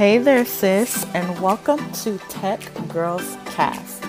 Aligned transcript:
Hey 0.00 0.16
there, 0.16 0.46
sis, 0.46 1.04
and 1.12 1.42
welcome 1.42 1.92
to 1.92 2.16
Tech 2.30 2.58
Girls 2.88 3.36
Cast, 3.44 4.00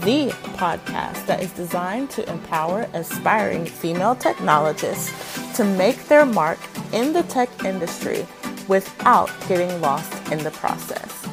the 0.00 0.30
podcast 0.56 1.26
that 1.26 1.42
is 1.42 1.52
designed 1.52 2.08
to 2.12 2.26
empower 2.32 2.88
aspiring 2.94 3.66
female 3.66 4.14
technologists 4.14 5.12
to 5.54 5.62
make 5.62 6.02
their 6.06 6.24
mark 6.24 6.58
in 6.94 7.12
the 7.12 7.24
tech 7.24 7.50
industry 7.62 8.26
without 8.68 9.30
getting 9.46 9.82
lost 9.82 10.32
in 10.32 10.42
the 10.42 10.50
process. 10.52 11.26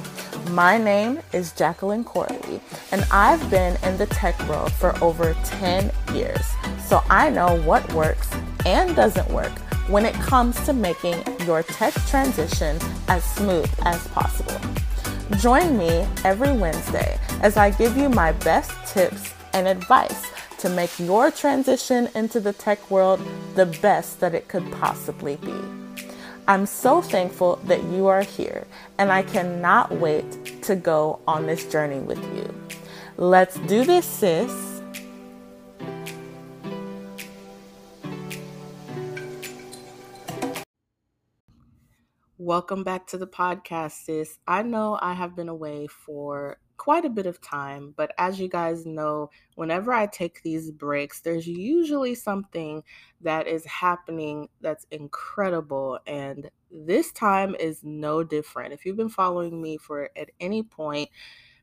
My 0.50 0.78
name 0.78 1.22
is 1.32 1.54
Jacqueline 1.54 2.04
Corley, 2.04 2.60
and 2.92 3.06
I've 3.12 3.50
been 3.50 3.78
in 3.82 3.98
the 3.98 4.08
tech 4.08 4.38
world 4.50 4.74
for 4.74 4.94
over 5.02 5.36
10 5.46 5.90
years, 6.14 6.46
so 6.86 7.02
I 7.10 7.30
know 7.30 7.62
what 7.62 7.94
works 7.94 8.30
and 8.66 8.94
doesn't 8.94 9.30
work 9.30 9.54
when 9.92 10.06
it 10.06 10.16
comes 10.16 10.58
to 10.66 10.72
making 10.72 11.22
your 11.46 11.64
tech 11.64 11.94
transition 12.08 12.80
as 13.10 13.26
smooth 13.26 13.70
as 13.84 14.08
possible. 14.08 14.58
Join 15.38 15.78
me 15.78 16.08
every 16.24 16.54
Wednesday 16.54 17.20
as 17.42 17.58
I 17.58 17.72
give 17.72 17.98
you 17.98 18.08
my 18.08 18.32
best 18.32 18.72
tips 18.88 19.34
and 19.54 19.68
advice 19.68 20.32
to 20.60 20.70
make 20.70 20.98
your 20.98 21.30
transition 21.30 22.08
into 22.16 22.40
the 22.40 22.54
tech 22.54 22.90
world 22.90 23.20
the 23.56 23.66
best 23.66 24.22
that 24.22 24.34
it 24.34 24.48
could 24.48 24.72
possibly 24.72 25.36
be. 25.36 25.54
I'm 26.48 26.66
so 26.66 27.02
thankful 27.02 27.58
that 27.66 27.84
you 27.84 28.08
are 28.08 28.24
here, 28.24 28.66
and 28.98 29.12
I 29.12 29.24
cannot 29.24 29.92
wait 29.92 30.64
to 30.64 30.76
go 30.76 31.20
on 31.28 31.48
this 31.48 31.66
journey 31.66 32.00
with 32.00 32.24
you. 32.36 32.54
Let's 33.18 33.58
do 33.60 33.84
this, 33.84 34.06
sis. 34.06 34.71
Welcome 42.52 42.84
back 42.84 43.08
to 43.08 43.18
the 43.18 43.28
podcast, 43.28 44.04
sis. 44.04 44.38
I 44.46 44.62
know 44.62 45.00
I 45.02 45.14
have 45.14 45.38
been 45.38 45.48
away 45.48 45.88
for 45.88 46.58
quite 46.76 47.06
a 47.06 47.10
bit 47.10 47.26
of 47.26 47.40
time, 47.40 47.94
but 47.96 48.12
as 48.18 48.42
you 48.42 48.50
guys 48.50 48.86
know, 48.86 49.30
whenever 49.56 49.94
I 49.94 50.06
take 50.06 50.44
these 50.44 50.70
breaks, 50.70 51.22
there's 51.22 51.48
usually 51.48 52.14
something 52.14 52.84
that 53.22 53.48
is 53.48 53.64
happening 53.64 54.50
that's 54.60 54.86
incredible. 54.92 56.00
And 56.06 56.52
this 56.70 57.14
time 57.14 57.56
is 57.56 57.86
no 57.86 58.22
different. 58.22 58.74
If 58.74 58.86
you've 58.86 58.98
been 58.98 59.08
following 59.08 59.62
me 59.62 59.78
for 59.78 60.10
at 60.18 60.32
any 60.42 60.62
point 60.62 61.08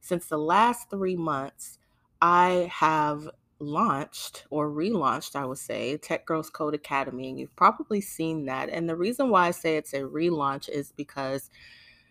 since 0.00 0.24
the 0.24 0.38
last 0.38 0.88
three 0.88 1.16
months, 1.16 1.78
I 2.22 2.70
have 2.72 3.28
launched 3.60 4.46
or 4.50 4.70
relaunched, 4.70 5.36
I 5.36 5.44
would 5.44 5.58
say, 5.58 5.96
Tech 5.96 6.26
Girls 6.26 6.50
Code 6.50 6.74
Academy. 6.74 7.28
And 7.28 7.38
you've 7.38 7.56
probably 7.56 8.00
seen 8.00 8.46
that. 8.46 8.68
And 8.68 8.88
the 8.88 8.96
reason 8.96 9.30
why 9.30 9.48
I 9.48 9.50
say 9.50 9.76
it's 9.76 9.92
a 9.92 10.00
relaunch 10.00 10.68
is 10.68 10.92
because 10.92 11.50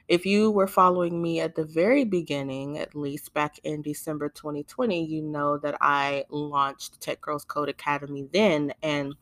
if 0.08 0.26
you 0.26 0.52
were 0.52 0.68
following 0.68 1.22
me 1.22 1.42
at 1.42 1.56
the 1.56 1.66
very 1.66 2.06
beginning, 2.06 2.78
at 2.78 2.96
least 2.96 3.34
back 3.34 3.60
in 3.64 3.82
December 3.82 4.30
2020, 4.30 5.06
you 5.06 5.22
know 5.22 5.58
that 5.58 5.78
I 5.82 6.26
launched 6.30 7.02
Tech 7.02 7.20
Girls 7.20 7.44
Code 7.44 7.70
Academy 7.70 8.28
then. 8.32 8.74
And 8.82 9.16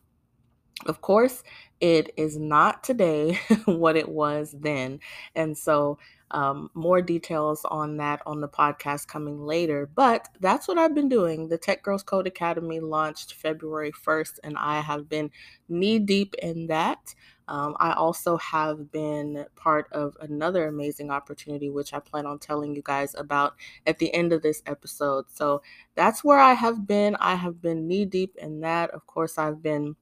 of 0.86 1.00
course, 1.00 1.42
it 1.80 2.12
is 2.16 2.38
not 2.38 2.84
today 2.84 3.38
what 3.64 3.96
it 3.96 4.08
was 4.08 4.54
then. 4.58 5.00
And 5.34 5.56
so 5.58 5.98
um, 6.30 6.70
more 6.74 7.00
details 7.00 7.64
on 7.64 7.96
that 7.98 8.20
on 8.26 8.40
the 8.40 8.48
podcast 8.48 9.06
coming 9.06 9.44
later. 9.44 9.88
But 9.94 10.28
that's 10.40 10.66
what 10.68 10.78
I've 10.78 10.94
been 10.94 11.08
doing. 11.08 11.48
The 11.48 11.58
Tech 11.58 11.82
Girls 11.82 12.02
Code 12.02 12.26
Academy 12.26 12.80
launched 12.80 13.34
February 13.34 13.92
1st, 13.92 14.40
and 14.42 14.56
I 14.58 14.80
have 14.80 15.08
been 15.08 15.30
knee 15.68 15.98
deep 15.98 16.34
in 16.42 16.66
that. 16.68 17.14
Um, 17.48 17.76
I 17.78 17.92
also 17.92 18.36
have 18.38 18.90
been 18.90 19.46
part 19.54 19.86
of 19.92 20.16
another 20.20 20.66
amazing 20.66 21.10
opportunity, 21.10 21.70
which 21.70 21.94
I 21.94 22.00
plan 22.00 22.26
on 22.26 22.40
telling 22.40 22.74
you 22.74 22.82
guys 22.84 23.14
about 23.14 23.54
at 23.86 23.98
the 23.98 24.12
end 24.12 24.32
of 24.32 24.42
this 24.42 24.62
episode. 24.66 25.26
So 25.28 25.62
that's 25.94 26.24
where 26.24 26.40
I 26.40 26.54
have 26.54 26.86
been. 26.86 27.14
I 27.16 27.36
have 27.36 27.62
been 27.62 27.86
knee 27.86 28.04
deep 28.04 28.36
in 28.36 28.60
that. 28.60 28.90
Of 28.90 29.06
course, 29.06 29.38
I've 29.38 29.62
been 29.62 29.94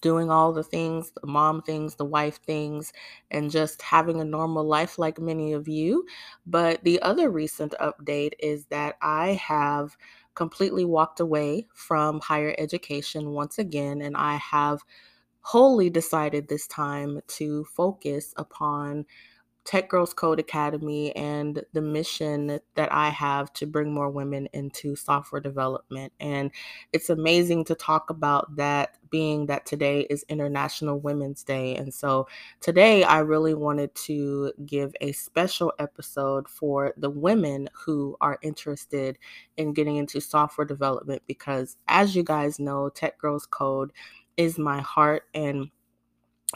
doing 0.00 0.30
all 0.30 0.52
the 0.52 0.62
things, 0.62 1.12
the 1.20 1.26
mom 1.26 1.62
things, 1.62 1.94
the 1.96 2.04
wife 2.04 2.40
things, 2.42 2.92
and 3.30 3.50
just 3.50 3.82
having 3.82 4.20
a 4.20 4.24
normal 4.24 4.64
life 4.64 4.98
like 4.98 5.18
many 5.18 5.52
of 5.52 5.68
you. 5.68 6.06
But 6.46 6.84
the 6.84 7.00
other 7.02 7.30
recent 7.30 7.74
update 7.80 8.32
is 8.38 8.66
that 8.66 8.96
I 9.02 9.32
have 9.34 9.96
completely 10.34 10.84
walked 10.84 11.20
away 11.20 11.66
from 11.74 12.20
higher 12.20 12.54
education 12.58 13.30
once 13.30 13.58
again, 13.58 14.02
and 14.02 14.16
I 14.16 14.36
have 14.36 14.82
wholly 15.40 15.90
decided 15.90 16.48
this 16.48 16.66
time 16.66 17.20
to 17.26 17.64
focus 17.64 18.34
upon 18.36 19.06
Tech 19.64 19.90
Girls 19.90 20.14
Code 20.14 20.40
Academy 20.40 21.14
and 21.14 21.62
the 21.74 21.82
mission 21.82 22.58
that 22.74 22.92
I 22.92 23.10
have 23.10 23.52
to 23.54 23.66
bring 23.66 23.92
more 23.92 24.08
women 24.08 24.48
into 24.54 24.96
software 24.96 25.42
development. 25.42 26.12
And 26.20 26.50
it's 26.94 27.10
amazing 27.10 27.64
to 27.64 27.74
talk 27.74 28.08
about 28.08 28.56
that, 28.56 28.96
being 29.10 29.46
that 29.46 29.66
today 29.66 30.00
is 30.10 30.24
International 30.28 30.98
Women's 30.98 31.42
Day. 31.44 31.76
And 31.76 31.92
so 31.92 32.28
today 32.60 33.04
I 33.04 33.20
really 33.20 33.54
wanted 33.54 33.94
to 34.06 34.52
give 34.66 34.94
a 35.00 35.12
special 35.12 35.72
episode 35.78 36.48
for 36.48 36.94
the 36.96 37.10
women 37.10 37.68
who 37.72 38.16
are 38.20 38.38
interested 38.42 39.18
in 39.56 39.72
getting 39.72 39.96
into 39.96 40.20
software 40.20 40.66
development 40.66 41.22
because, 41.26 41.76
as 41.88 42.14
you 42.14 42.22
guys 42.22 42.58
know, 42.58 42.88
Tech 42.88 43.18
Girls 43.18 43.46
Code 43.46 43.92
is 44.36 44.58
my 44.58 44.80
heart 44.80 45.24
and 45.34 45.70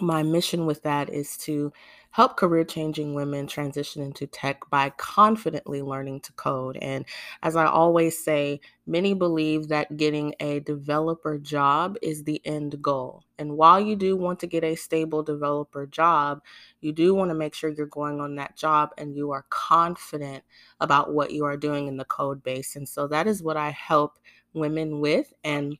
my 0.00 0.22
mission 0.22 0.64
with 0.64 0.82
that 0.82 1.10
is 1.10 1.36
to 1.36 1.72
help 2.12 2.36
career 2.36 2.62
changing 2.62 3.14
women 3.14 3.46
transition 3.46 4.02
into 4.02 4.26
tech 4.26 4.60
by 4.70 4.90
confidently 4.98 5.80
learning 5.80 6.20
to 6.20 6.32
code. 6.34 6.76
And 6.80 7.06
as 7.42 7.56
I 7.56 7.64
always 7.64 8.22
say, 8.22 8.60
many 8.86 9.14
believe 9.14 9.68
that 9.68 9.96
getting 9.96 10.34
a 10.38 10.60
developer 10.60 11.38
job 11.38 11.96
is 12.02 12.24
the 12.24 12.40
end 12.44 12.80
goal. 12.82 13.24
And 13.38 13.56
while 13.56 13.80
you 13.80 13.96
do 13.96 14.14
want 14.14 14.40
to 14.40 14.46
get 14.46 14.62
a 14.62 14.76
stable 14.76 15.22
developer 15.22 15.86
job, 15.86 16.42
you 16.82 16.92
do 16.92 17.14
want 17.14 17.30
to 17.30 17.34
make 17.34 17.54
sure 17.54 17.70
you're 17.70 17.86
going 17.86 18.20
on 18.20 18.36
that 18.36 18.56
job 18.56 18.90
and 18.98 19.16
you 19.16 19.30
are 19.30 19.46
confident 19.48 20.44
about 20.80 21.14
what 21.14 21.32
you 21.32 21.46
are 21.46 21.56
doing 21.56 21.86
in 21.86 21.96
the 21.96 22.04
code 22.04 22.42
base. 22.42 22.76
And 22.76 22.86
so 22.86 23.08
that 23.08 23.26
is 23.26 23.42
what 23.42 23.56
I 23.56 23.70
help 23.70 24.18
women 24.52 25.00
with. 25.00 25.32
And 25.44 25.78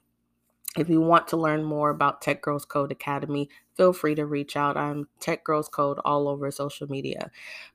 if 0.77 0.89
you 0.89 1.01
want 1.01 1.29
to 1.29 1.37
learn 1.37 1.63
more 1.63 1.91
about 1.91 2.23
Tech 2.23 2.41
Girls 2.41 2.65
Code 2.65 2.93
Academy, 2.93 3.49
feel 3.77 3.93
free 3.93 4.15
to 4.15 4.27
reach 4.27 4.57
out. 4.57 4.77
I'm 4.77 5.07
Tech 5.21 5.45
Girls 5.45 5.69
Code 5.69 5.99
all 6.05 6.29
over 6.29 6.51
social 6.51 6.89
media. 6.89 7.31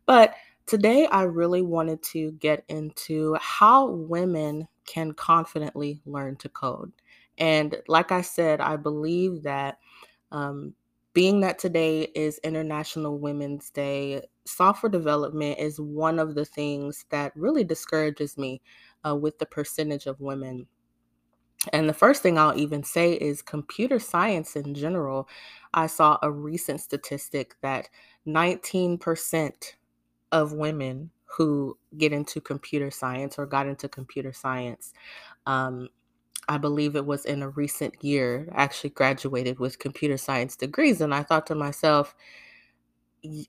But 0.06 0.34
today 0.66 1.06
I 1.06 1.24
really 1.24 1.62
wanted 1.62 2.02
to 2.03 2.31
get 2.34 2.63
into 2.69 3.36
how 3.40 3.88
women 3.88 4.68
can 4.86 5.12
confidently 5.12 6.02
learn 6.06 6.38
to 6.38 6.50
code. 6.50 6.91
And 7.38 7.78
like 7.88 8.12
I 8.12 8.22
said, 8.22 8.62
I 8.62 8.78
believe 8.78 9.44
that 9.44 9.78
um, 10.31 10.74
being 11.13 11.41
that 11.41 11.59
today 11.59 12.03
is 12.16 12.40
International 12.44 13.19
Women's 13.19 13.69
Day, 13.69 14.24
software 14.46 14.90
development 14.90 15.59
is 15.59 15.80
one 15.80 16.18
of 16.18 16.34
the 16.36 16.46
things 16.46 17.06
that 17.09 17.31
really 17.36 17.63
discourages 17.63 18.38
me 18.38 18.62
uh, 19.07 19.16
with 19.16 19.38
the 19.38 19.46
percentage 19.46 20.07
of 20.07 20.19
women 20.19 20.68
and 21.74 21.88
the 21.88 21.94
first 21.94 22.22
thing 22.22 22.38
I'll 22.38 22.58
even 22.58 22.84
say 22.84 23.14
is 23.14 23.42
computer 23.42 24.00
science 24.00 24.56
in 24.56 24.74
general. 24.74 25.28
I 25.74 25.88
saw 25.88 26.18
a 26.22 26.32
recent 26.32 26.82
statistic 26.82 27.56
that 27.62 27.90
19% 28.28 29.74
of 30.32 30.54
women 30.54 31.12
who 31.26 31.78
get 31.98 32.14
into 32.14 32.42
computer 32.42 32.92
science 32.92 33.38
or 33.38 33.46
got 33.46 33.68
into 33.68 33.88
computer 33.88 34.34
science, 34.34 34.94
um, 35.46 35.90
I 36.50 36.58
believe 36.58 36.96
it 36.96 37.06
was 37.06 37.25
in 37.25 37.44
a 37.44 37.50
recent 37.50 38.04
year, 38.04 38.48
actually 38.54 38.92
graduated 38.92 39.60
with 39.60 39.80
computer 39.80 40.18
science 40.18 40.56
degrees. 40.56 41.02
And 41.02 41.13
I 41.13 41.24
thought 41.24 41.46
to 41.48 41.56
myself, 41.56 42.16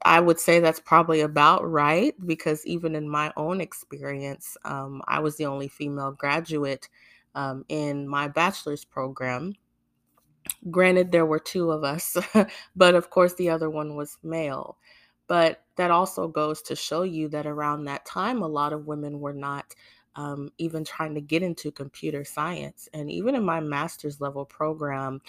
I 0.04 0.20
would 0.20 0.40
say 0.40 0.60
that's 0.60 0.80
probably 0.80 1.20
about 1.20 1.68
right 1.68 2.14
because 2.26 2.66
even 2.66 2.94
in 2.94 3.08
my 3.08 3.32
own 3.36 3.60
experience, 3.60 4.56
um, 4.64 5.02
I 5.06 5.20
was 5.20 5.36
the 5.36 5.46
only 5.46 5.68
female 5.68 6.12
graduate 6.12 6.88
um, 7.38 7.64
in 7.68 8.08
my 8.08 8.26
bachelor's 8.26 8.84
program. 8.84 9.54
Granted, 10.72 11.12
there 11.12 11.24
were 11.24 11.38
two 11.38 11.70
of 11.70 11.84
us, 11.84 12.16
but 12.76 12.96
of 12.96 13.10
course, 13.10 13.34
the 13.34 13.50
other 13.50 13.70
one 13.70 13.94
was 13.94 14.18
male. 14.24 14.76
But 15.28 15.62
that 15.76 15.92
also 15.92 16.26
goes 16.26 16.62
to 16.62 16.74
show 16.74 17.02
you 17.02 17.28
that 17.28 17.46
around 17.46 17.84
that 17.84 18.04
time, 18.04 18.42
a 18.42 18.48
lot 18.48 18.72
of 18.72 18.88
women 18.88 19.20
were 19.20 19.32
not 19.34 19.72
um, 20.16 20.50
even 20.58 20.84
trying 20.84 21.14
to 21.14 21.20
get 21.20 21.44
into 21.44 21.70
computer 21.70 22.24
science. 22.24 22.88
And 22.92 23.08
even 23.08 23.36
in 23.36 23.44
my 23.44 23.60
master's 23.60 24.20
level 24.20 24.44
program, 24.44 25.20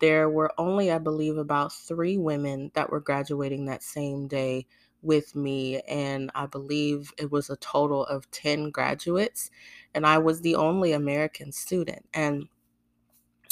there 0.00 0.28
were 0.28 0.52
only, 0.58 0.90
I 0.90 0.98
believe, 0.98 1.36
about 1.36 1.72
three 1.72 2.18
women 2.18 2.72
that 2.74 2.90
were 2.90 3.00
graduating 3.00 3.66
that 3.66 3.84
same 3.84 4.26
day 4.26 4.66
with 5.04 5.36
me. 5.36 5.80
And 5.82 6.30
I 6.34 6.46
believe 6.46 7.12
it 7.18 7.30
was 7.30 7.50
a 7.50 7.56
total 7.56 8.04
of 8.06 8.30
10 8.30 8.70
graduates 8.70 9.50
and 9.94 10.06
I 10.06 10.18
was 10.18 10.40
the 10.40 10.56
only 10.56 10.92
American 10.92 11.52
student. 11.52 12.04
And 12.12 12.48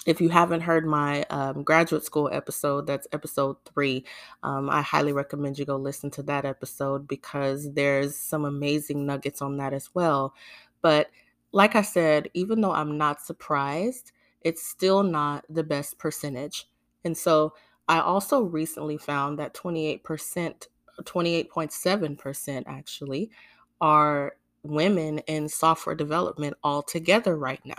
if 0.05 0.21
you 0.21 0.29
haven't 0.29 0.63
heard 0.63 0.85
my 0.85 1.23
um, 1.25 1.63
graduate 1.63 2.05
school 2.05 2.29
episode, 2.33 2.87
that's 2.87 3.07
episode 3.13 3.57
three. 3.65 4.05
Um, 4.43 4.69
I 4.69 4.83
highly 4.83 5.13
recommend 5.13 5.59
you 5.59 5.65
go 5.65 5.77
listen 5.77 6.11
to 6.13 6.23
that 6.25 6.45
episode 6.45 7.07
because 7.07 7.73
there's 7.73 8.17
some 8.17 8.45
amazing 8.45 9.07
nuggets 9.07 9.41
on 9.41 9.57
that 9.59 9.73
as 9.73 9.91
well. 9.95 10.35
But 10.81 11.09
like 11.53 11.77
I 11.77 11.83
said, 11.83 12.29
even 12.35 12.61
though 12.61 12.73
I'm 12.73 12.99
not 12.99 13.21
surprised, 13.21 14.11
it's 14.41 14.67
still 14.67 15.05
not 15.05 15.45
the 15.49 15.63
best 15.63 15.99
percentage. 15.99 16.69
And 17.05 17.17
so 17.17 17.55
I 17.89 18.01
also 18.01 18.43
recently 18.43 18.97
found 18.97 19.39
that 19.39 19.55
28%, 19.55 20.67
28.7% 21.01 22.65
actually, 22.67 23.31
are 23.81 24.37
women 24.63 25.19
in 25.21 25.49
software 25.49 25.97
development 25.97 26.55
altogether 26.63 27.37
right 27.37 27.65
now. 27.65 27.75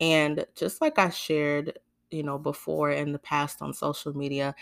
And 0.00 0.44
just 0.54 0.80
like 0.80 0.98
I 0.98 1.10
shared, 1.10 1.78
you 2.10 2.22
know, 2.22 2.38
before 2.38 2.90
in 2.90 3.12
the 3.12 3.18
past 3.18 3.62
on 3.62 3.72
social 3.72 4.16
media, 4.16 4.54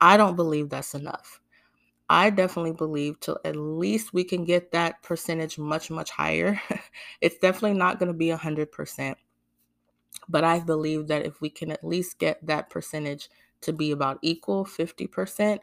I 0.00 0.16
don't 0.16 0.36
believe 0.36 0.70
that's 0.70 0.94
enough. 0.94 1.40
I 2.10 2.30
definitely 2.30 2.72
believe 2.72 3.20
till 3.20 3.38
at 3.44 3.56
least 3.56 4.14
we 4.14 4.24
can 4.24 4.44
get 4.44 4.72
that 4.72 5.02
percentage 5.02 5.58
much, 5.58 5.90
much 5.90 6.10
higher. 6.10 6.60
it's 7.20 7.38
definitely 7.38 7.76
not 7.76 7.98
going 7.98 8.06
to 8.06 8.14
be 8.14 8.28
100%. 8.28 9.14
But 10.28 10.44
I 10.44 10.60
believe 10.60 11.08
that 11.08 11.26
if 11.26 11.40
we 11.40 11.50
can 11.50 11.70
at 11.70 11.84
least 11.84 12.18
get 12.18 12.44
that 12.46 12.70
percentage 12.70 13.28
to 13.62 13.72
be 13.72 13.90
about 13.90 14.18
equal, 14.22 14.64
50%, 14.64 15.58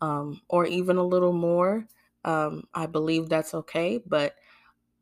um, 0.00 0.40
or 0.48 0.66
even 0.66 0.96
a 0.96 1.04
little 1.04 1.32
more, 1.32 1.86
um, 2.24 2.64
I 2.74 2.86
believe 2.86 3.28
that's 3.28 3.54
okay. 3.54 4.02
But 4.06 4.34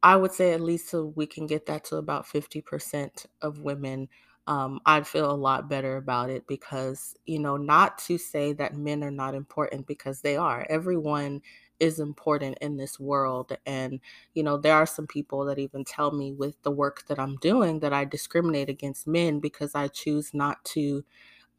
I 0.02 0.17
would 0.17 0.32
say 0.32 0.52
at 0.52 0.61
least 0.61 0.91
so 0.91 1.12
we 1.17 1.26
can 1.26 1.46
get 1.46 1.67
that 1.67 1.85
to 1.87 1.96
about 1.96 2.26
50% 2.26 3.26
of 3.43 3.61
women, 3.61 4.08
um, 4.46 4.81
I'd 4.85 5.06
feel 5.06 5.31
a 5.31 5.32
lot 5.32 5.70
better 5.70 5.96
about 5.96 6.29
it 6.29 6.46
because, 6.46 7.17
you 7.25 7.38
know, 7.38 7.56
not 7.56 7.96
to 8.00 8.19
say 8.19 8.52
that 8.55 8.76
men 8.76 9.02
are 9.02 9.11
not 9.11 9.35
important 9.35 9.87
because 9.87 10.20
they 10.20 10.37
are. 10.37 10.67
Everyone 10.69 11.40
is 11.81 11.99
important 11.99 12.58
in 12.61 12.76
this 12.76 13.00
world. 13.00 13.56
And, 13.64 14.00
you 14.35 14.43
know, 14.43 14.58
there 14.58 14.75
are 14.75 14.87
some 14.87 15.06
people 15.06 15.47
that 15.47 15.58
even 15.58 15.85
tell 15.85 16.11
me 16.12 16.32
with 16.32 16.62
the 16.62 16.70
work 16.70 17.06
that 17.06 17.19
I'm 17.19 17.37
doing 17.37 17.81
that 17.81 17.94
I 17.94 18.05
discriminate 18.05 18.69
against 18.69 19.06
men 19.06 19.40
because 19.40 19.75
I 19.75 19.88
choose 19.88 20.35
not 20.35 20.62
to 20.67 21.02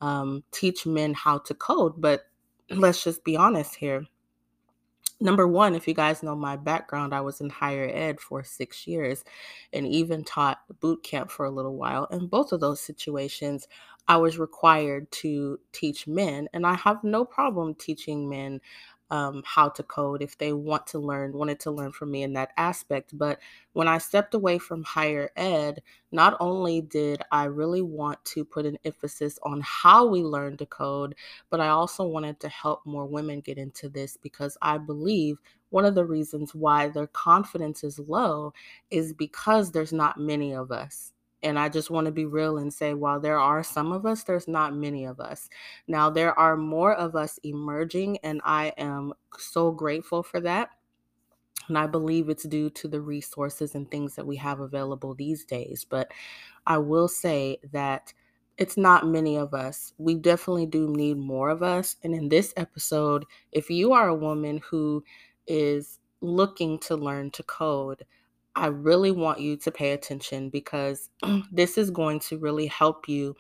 um, 0.02 0.44
teach 0.52 0.86
men 0.86 1.16
how 1.16 1.40
to 1.40 1.56
code. 1.56 2.00
But 2.00 2.28
let's 2.70 3.04
just 3.04 3.24
be 3.24 3.36
honest 3.36 3.76
here 3.76 4.06
number 5.20 5.48
one, 5.48 5.76
if 5.76 5.88
you 5.88 5.94
guys 5.94 6.24
know 6.24 6.36
my 6.36 6.56
background, 6.56 7.14
I 7.14 7.22
was 7.22 7.42
in 7.42 7.50
higher 7.50 7.90
ed 7.92 8.20
for 8.20 8.44
six 8.44 8.86
years 8.88 9.24
and 9.74 9.88
even 9.88 10.24
taught 10.24 10.60
boot 10.80 11.04
camp 11.04 11.32
for 11.32 11.46
a 11.46 11.52
little 11.52 11.76
while. 11.76 12.06
In 12.12 12.28
both 12.28 12.52
of 12.52 12.60
those 12.60 12.82
situations, 12.82 13.68
I 14.08 14.18
was 14.18 14.38
required 14.38 15.12
to 15.14 15.60
teach 15.72 16.06
men, 16.06 16.48
and 16.54 16.66
I 16.66 16.76
have 16.76 17.04
no 17.04 17.26
problem 17.26 17.74
teaching 17.74 18.30
men 18.30 18.62
um, 19.12 19.44
how 19.46 19.70
to 19.70 19.84
code 19.84 20.22
if 20.22 20.38
they 20.38 20.54
want 20.54 20.88
to 20.88 21.00
learn, 21.00 21.34
wanted 21.34 21.60
to 21.62 21.72
learn 21.72 21.92
from 21.92 22.12
me 22.12 22.24
in 22.24 22.34
that 22.34 22.52
aspect. 22.58 23.18
But 23.18 23.40
when 23.74 23.88
I 23.88 23.98
stepped 23.98 24.34
away 24.34 24.58
from 24.58 24.84
higher 24.84 25.30
ed, 25.36 25.82
not 26.12 26.38
only 26.40 26.82
did 26.82 27.22
I 27.32 27.46
really 27.46 27.82
want 27.82 28.24
to 28.26 28.44
put 28.46 28.66
an 28.66 28.78
emphasis 28.86 29.38
on 29.44 29.62
how 29.64 30.08
we 30.08 30.24
learn 30.24 30.58
to 30.58 30.66
code, 30.66 31.16
but 31.50 31.60
I 31.60 31.68
also 31.68 32.06
wanted 32.06 32.40
to 32.42 32.50
help 32.50 32.86
more 32.86 33.06
women 33.06 33.42
get 33.42 33.58
into 33.58 33.90
this 33.90 34.18
because 34.18 34.58
I 34.62 34.78
believe 34.78 35.38
one 35.70 35.86
of 35.86 35.96
the 35.96 36.06
reasons 36.06 36.56
why 36.56 36.88
their 36.88 37.08
confidence 37.08 37.84
is 37.84 38.00
low 38.00 38.54
is 38.92 39.14
because 39.14 39.72
there's 39.72 39.94
not 39.94 40.20
many 40.20 40.54
of 40.54 40.72
us. 40.72 41.12
And 41.46 41.60
I 41.60 41.70
just 41.70 41.92
want 41.92 42.06
to 42.06 42.12
be 42.12 42.26
real 42.26 42.58
and 42.58 42.74
say, 42.74 42.96
while 42.96 43.20
there 43.20 43.40
are 43.40 43.64
some 43.64 43.92
of 43.92 44.06
us, 44.06 44.24
there's 44.24 44.48
not 44.48 44.76
many 44.76 45.06
of 45.06 45.20
us. 45.20 45.48
Now, 45.88 46.10
there 46.10 46.38
are 46.38 46.58
more 46.58 46.96
of 46.96 47.16
us 47.16 47.40
emerging, 47.44 48.18
and 48.24 48.42
I 48.44 48.74
am 48.78 49.14
so 49.38 49.72
grateful 49.72 50.24
for 50.24 50.42
that. 50.42 50.70
And 51.68 51.78
I 51.78 51.86
believe 51.86 52.30
it's 52.30 52.48
due 52.48 52.70
to 52.72 52.88
the 52.88 53.00
resources 53.00 53.76
and 53.76 53.90
things 53.90 54.16
that 54.16 54.26
we 54.26 54.36
have 54.38 54.60
available 54.60 55.14
these 55.14 55.46
days. 55.46 55.86
But 55.88 56.12
I 56.66 56.80
will 56.80 57.08
say 57.08 57.60
that 57.72 58.12
it's 58.58 58.76
not 58.76 59.08
many 59.08 59.38
of 59.38 59.54
us. 59.54 59.94
We 59.98 60.16
definitely 60.16 60.66
do 60.66 60.90
need 60.90 61.18
more 61.18 61.50
of 61.50 61.62
us. 61.62 61.98
And 62.04 62.16
in 62.16 62.30
this 62.30 62.54
episode, 62.58 63.26
if 63.52 63.70
you 63.70 63.94
are 63.94 64.08
a 64.08 64.16
woman 64.16 64.62
who 64.68 65.04
is 65.46 66.00
looking 66.22 66.80
to 66.80 66.96
learn 66.96 67.30
to 67.32 67.44
code, 67.44 68.04
I 68.56 68.68
really 68.68 69.12
want 69.12 69.40
you 69.40 69.58
to 69.58 69.72
pay 69.72 69.92
attention 69.92 70.50
because 70.50 71.10
this 71.52 71.78
is 71.78 71.92
going 71.92 72.20
to 72.22 72.38
really 72.38 72.68
help 72.68 73.10
you 73.10 73.36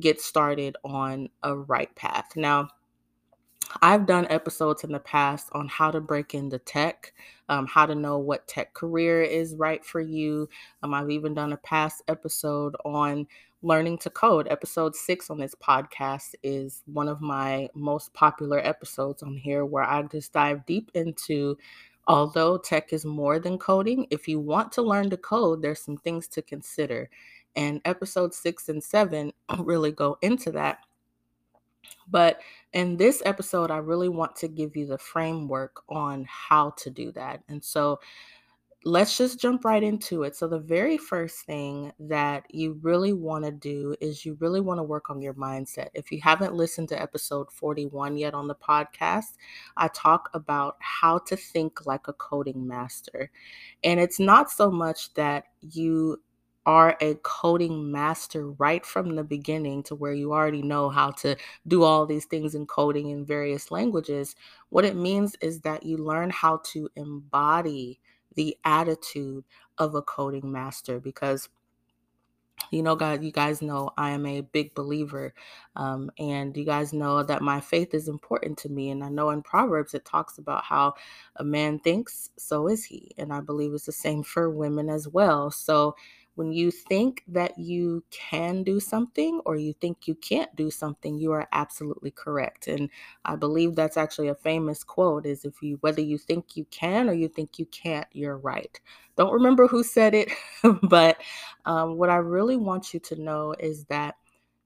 get 0.00 0.20
started 0.20 0.76
on 0.84 1.28
a 1.42 1.56
right 1.56 1.94
path. 1.96 2.30
Now, 2.36 2.68
I've 3.80 4.06
done 4.06 4.26
episodes 4.28 4.84
in 4.84 4.92
the 4.92 5.00
past 5.00 5.48
on 5.52 5.68
how 5.68 5.90
to 5.90 6.00
break 6.00 6.34
into 6.34 6.58
tech, 6.58 7.12
um, 7.48 7.66
how 7.66 7.86
to 7.86 7.94
know 7.94 8.18
what 8.18 8.46
tech 8.46 8.74
career 8.74 9.22
is 9.22 9.54
right 9.54 9.84
for 9.84 10.00
you. 10.00 10.48
Um, 10.82 10.92
I've 10.92 11.10
even 11.10 11.34
done 11.34 11.52
a 11.52 11.56
past 11.56 12.02
episode 12.08 12.76
on 12.84 13.26
learning 13.62 13.96
to 13.98 14.10
code. 14.10 14.48
Episode 14.50 14.94
six 14.94 15.30
on 15.30 15.38
this 15.38 15.54
podcast 15.54 16.34
is 16.42 16.82
one 16.86 17.08
of 17.08 17.20
my 17.20 17.68
most 17.74 18.12
popular 18.12 18.58
episodes 18.58 19.22
on 19.22 19.36
here 19.36 19.64
where 19.64 19.84
I 19.84 20.02
just 20.02 20.32
dive 20.32 20.66
deep 20.66 20.90
into. 20.94 21.56
Although 22.06 22.58
tech 22.58 22.92
is 22.92 23.04
more 23.04 23.38
than 23.38 23.58
coding, 23.58 24.06
if 24.10 24.26
you 24.26 24.40
want 24.40 24.72
to 24.72 24.82
learn 24.82 25.10
to 25.10 25.16
code, 25.16 25.62
there's 25.62 25.80
some 25.80 25.96
things 25.96 26.26
to 26.28 26.42
consider. 26.42 27.08
And 27.54 27.80
episode 27.84 28.34
six 28.34 28.68
and 28.68 28.82
seven 28.82 29.32
really 29.58 29.92
go 29.92 30.18
into 30.22 30.50
that. 30.52 30.78
But 32.10 32.40
in 32.72 32.96
this 32.96 33.22
episode, 33.24 33.70
I 33.70 33.78
really 33.78 34.08
want 34.08 34.36
to 34.36 34.48
give 34.48 34.76
you 34.76 34.86
the 34.86 34.98
framework 34.98 35.82
on 35.88 36.26
how 36.28 36.70
to 36.78 36.90
do 36.90 37.12
that. 37.12 37.42
And 37.48 37.62
so 37.62 38.00
let's 38.84 39.16
just 39.16 39.40
jump 39.40 39.64
right 39.64 39.82
into 39.82 40.24
it. 40.24 40.34
So, 40.36 40.48
the 40.48 40.58
very 40.58 40.98
first 40.98 41.44
thing 41.46 41.92
that 42.00 42.44
you 42.50 42.78
really 42.82 43.12
want 43.12 43.44
to 43.44 43.50
do 43.50 43.94
is 44.00 44.24
you 44.24 44.36
really 44.40 44.60
want 44.60 44.78
to 44.78 44.84
work 44.84 45.10
on 45.10 45.22
your 45.22 45.34
mindset. 45.34 45.88
If 45.94 46.10
you 46.10 46.20
haven't 46.22 46.54
listened 46.54 46.88
to 46.90 47.00
episode 47.00 47.50
41 47.52 48.16
yet 48.16 48.34
on 48.34 48.48
the 48.48 48.54
podcast, 48.54 49.36
I 49.76 49.88
talk 49.88 50.30
about 50.34 50.76
how 50.80 51.18
to 51.18 51.36
think 51.36 51.86
like 51.86 52.08
a 52.08 52.12
coding 52.12 52.66
master. 52.66 53.30
And 53.84 54.00
it's 54.00 54.18
not 54.18 54.50
so 54.50 54.70
much 54.70 55.14
that 55.14 55.44
you 55.60 56.20
are 56.64 56.96
a 57.00 57.14
coding 57.22 57.90
master 57.90 58.52
right 58.52 58.86
from 58.86 59.16
the 59.16 59.24
beginning 59.24 59.82
to 59.82 59.96
where 59.96 60.12
you 60.12 60.32
already 60.32 60.62
know 60.62 60.88
how 60.88 61.10
to 61.10 61.36
do 61.66 61.82
all 61.82 62.06
these 62.06 62.26
things 62.26 62.54
in 62.54 62.66
coding 62.66 63.10
in 63.10 63.26
various 63.26 63.72
languages. 63.72 64.36
What 64.68 64.84
it 64.84 64.94
means 64.94 65.34
is 65.40 65.60
that 65.62 65.82
you 65.82 65.96
learn 65.96 66.30
how 66.30 66.60
to 66.66 66.88
embody 66.94 68.00
the 68.34 68.56
attitude 68.64 69.44
of 69.78 69.94
a 69.94 70.02
coding 70.02 70.50
master 70.50 71.00
because 71.00 71.48
you 72.70 72.82
know 72.82 72.94
god 72.94 73.24
you 73.24 73.32
guys 73.32 73.60
know 73.60 73.90
i 73.96 74.10
am 74.10 74.24
a 74.26 74.40
big 74.40 74.74
believer 74.74 75.34
um, 75.74 76.10
and 76.18 76.56
you 76.56 76.64
guys 76.64 76.92
know 76.92 77.22
that 77.22 77.42
my 77.42 77.60
faith 77.60 77.92
is 77.94 78.08
important 78.08 78.56
to 78.56 78.68
me 78.68 78.90
and 78.90 79.02
i 79.02 79.08
know 79.08 79.30
in 79.30 79.42
proverbs 79.42 79.94
it 79.94 80.04
talks 80.04 80.38
about 80.38 80.62
how 80.64 80.94
a 81.36 81.44
man 81.44 81.78
thinks 81.78 82.30
so 82.36 82.68
is 82.68 82.84
he 82.84 83.12
and 83.18 83.32
i 83.32 83.40
believe 83.40 83.72
it's 83.74 83.86
the 83.86 83.92
same 83.92 84.22
for 84.22 84.50
women 84.50 84.88
as 84.88 85.08
well. 85.08 85.50
So 85.50 85.96
when 86.34 86.52
you 86.52 86.70
think 86.70 87.22
that 87.28 87.58
you 87.58 88.02
can 88.10 88.62
do 88.62 88.80
something 88.80 89.40
or 89.44 89.56
you 89.56 89.74
think 89.74 90.06
you 90.06 90.14
can't 90.14 90.54
do 90.56 90.70
something, 90.70 91.18
you 91.18 91.32
are 91.32 91.48
absolutely 91.52 92.10
correct. 92.10 92.68
And 92.68 92.88
I 93.24 93.36
believe 93.36 93.74
that's 93.74 93.96
actually 93.96 94.28
a 94.28 94.34
famous 94.34 94.82
quote 94.82 95.26
is 95.26 95.44
if 95.44 95.62
you 95.62 95.78
whether 95.82 96.00
you 96.00 96.18
think 96.18 96.56
you 96.56 96.64
can 96.70 97.08
or 97.08 97.12
you 97.12 97.28
think 97.28 97.58
you 97.58 97.66
can't, 97.66 98.06
you're 98.12 98.38
right. 98.38 98.80
Don't 99.16 99.32
remember 99.32 99.66
who 99.66 99.82
said 99.82 100.14
it, 100.14 100.32
but 100.82 101.20
um, 101.66 101.98
what 101.98 102.08
I 102.08 102.16
really 102.16 102.56
want 102.56 102.94
you 102.94 103.00
to 103.00 103.20
know 103.20 103.54
is 103.58 103.84
that 103.86 104.16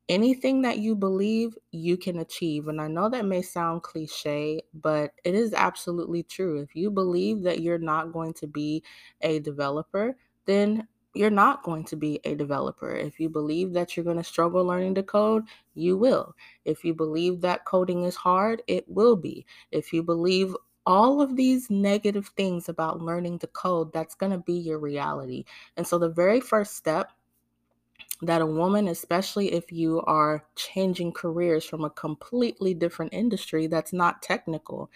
anything 0.08 0.62
that 0.62 0.78
you 0.78 0.94
believe 0.94 1.58
you 1.72 1.96
can 1.96 2.20
achieve 2.20 2.68
and 2.68 2.80
i 2.80 2.86
know 2.86 3.08
that 3.08 3.24
may 3.24 3.42
sound 3.42 3.82
cliche 3.82 4.62
but 4.74 5.10
it 5.24 5.34
is 5.34 5.52
absolutely 5.52 6.22
true 6.22 6.60
if 6.60 6.76
you 6.76 6.90
believe 6.90 7.42
that 7.42 7.60
you're 7.60 7.78
not 7.78 8.12
going 8.12 8.32
to 8.32 8.46
be 8.46 8.82
a 9.22 9.40
developer 9.40 10.16
then 10.44 10.86
you're 11.16 11.30
not 11.30 11.62
going 11.62 11.84
to 11.84 11.96
be 11.96 12.20
a 12.24 12.34
developer. 12.34 12.94
If 12.94 13.18
you 13.18 13.28
believe 13.28 13.72
that 13.72 13.96
you're 13.96 14.04
going 14.04 14.16
to 14.16 14.24
struggle 14.24 14.64
learning 14.64 14.94
to 14.96 15.02
code, 15.02 15.44
you 15.74 15.96
will. 15.96 16.34
If 16.64 16.84
you 16.84 16.94
believe 16.94 17.40
that 17.40 17.64
coding 17.64 18.04
is 18.04 18.16
hard, 18.16 18.62
it 18.66 18.84
will 18.88 19.16
be. 19.16 19.46
If 19.70 19.92
you 19.92 20.02
believe 20.02 20.54
all 20.86 21.20
of 21.20 21.36
these 21.36 21.68
negative 21.68 22.28
things 22.36 22.68
about 22.68 23.02
learning 23.02 23.40
to 23.40 23.46
code, 23.48 23.92
that's 23.92 24.14
going 24.14 24.32
to 24.32 24.38
be 24.38 24.54
your 24.54 24.78
reality. 24.78 25.44
And 25.76 25.86
so, 25.86 25.98
the 25.98 26.08
very 26.08 26.40
first 26.40 26.76
step 26.76 27.12
that 28.22 28.40
a 28.40 28.46
woman, 28.46 28.88
especially 28.88 29.52
if 29.52 29.70
you 29.70 30.00
are 30.02 30.46
changing 30.54 31.12
careers 31.12 31.64
from 31.64 31.84
a 31.84 31.90
completely 31.90 32.72
different 32.72 33.12
industry 33.12 33.66
that's 33.66 33.92
not 33.92 34.22
technical, 34.22 34.90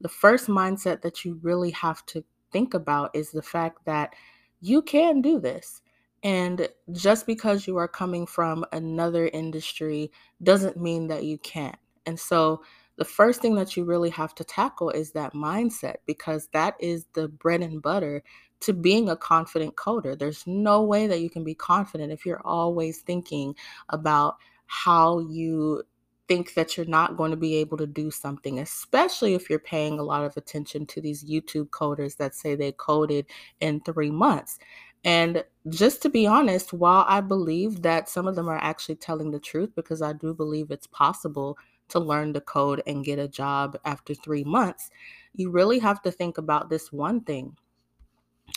the 0.00 0.08
first 0.08 0.48
mindset 0.48 1.02
that 1.02 1.24
you 1.24 1.38
really 1.42 1.70
have 1.70 2.04
to 2.06 2.24
think 2.52 2.74
about 2.74 3.10
is 3.14 3.30
the 3.30 3.42
fact 3.42 3.84
that 3.84 4.14
you 4.60 4.82
can 4.82 5.20
do 5.20 5.38
this. 5.38 5.82
And 6.22 6.68
just 6.92 7.26
because 7.26 7.66
you 7.66 7.76
are 7.76 7.88
coming 7.88 8.26
from 8.26 8.64
another 8.72 9.28
industry 9.28 10.10
doesn't 10.42 10.76
mean 10.76 11.06
that 11.08 11.24
you 11.24 11.38
can't. 11.38 11.78
And 12.06 12.18
so, 12.18 12.62
the 12.96 13.04
first 13.04 13.40
thing 13.40 13.54
that 13.54 13.76
you 13.76 13.84
really 13.84 14.10
have 14.10 14.34
to 14.34 14.42
tackle 14.42 14.90
is 14.90 15.12
that 15.12 15.32
mindset 15.32 15.98
because 16.04 16.48
that 16.52 16.74
is 16.80 17.06
the 17.12 17.28
bread 17.28 17.62
and 17.62 17.80
butter 17.80 18.24
to 18.60 18.72
being 18.72 19.08
a 19.08 19.16
confident 19.16 19.76
coder. 19.76 20.18
There's 20.18 20.44
no 20.48 20.82
way 20.82 21.06
that 21.06 21.20
you 21.20 21.30
can 21.30 21.44
be 21.44 21.54
confident 21.54 22.10
if 22.10 22.26
you're 22.26 22.44
always 22.44 23.00
thinking 23.02 23.54
about 23.90 24.38
how 24.66 25.20
you 25.20 25.84
think 26.28 26.54
that 26.54 26.76
you're 26.76 26.86
not 26.86 27.16
going 27.16 27.30
to 27.30 27.36
be 27.36 27.56
able 27.56 27.78
to 27.78 27.86
do 27.86 28.10
something, 28.10 28.58
especially 28.60 29.34
if 29.34 29.48
you're 29.48 29.58
paying 29.58 29.98
a 29.98 30.02
lot 30.02 30.24
of 30.24 30.36
attention 30.36 30.86
to 30.86 31.00
these 31.00 31.24
YouTube 31.24 31.70
coders 31.70 32.16
that 32.18 32.34
say 32.34 32.54
they 32.54 32.72
coded 32.72 33.26
in 33.60 33.80
three 33.80 34.10
months. 34.10 34.58
And 35.04 35.42
just 35.68 36.02
to 36.02 36.08
be 36.08 36.26
honest, 36.26 36.72
while 36.72 37.04
I 37.08 37.20
believe 37.20 37.82
that 37.82 38.08
some 38.08 38.26
of 38.26 38.36
them 38.36 38.48
are 38.48 38.58
actually 38.58 38.96
telling 38.96 39.30
the 39.30 39.38
truth, 39.38 39.70
because 39.74 40.02
I 40.02 40.12
do 40.12 40.34
believe 40.34 40.70
it's 40.70 40.86
possible 40.88 41.56
to 41.88 41.98
learn 41.98 42.34
to 42.34 42.40
code 42.40 42.82
and 42.86 43.04
get 43.04 43.18
a 43.18 43.28
job 43.28 43.78
after 43.84 44.14
three 44.14 44.44
months, 44.44 44.90
you 45.34 45.50
really 45.50 45.78
have 45.78 46.02
to 46.02 46.10
think 46.10 46.36
about 46.36 46.68
this 46.68 46.92
one 46.92 47.20
thing. 47.22 47.56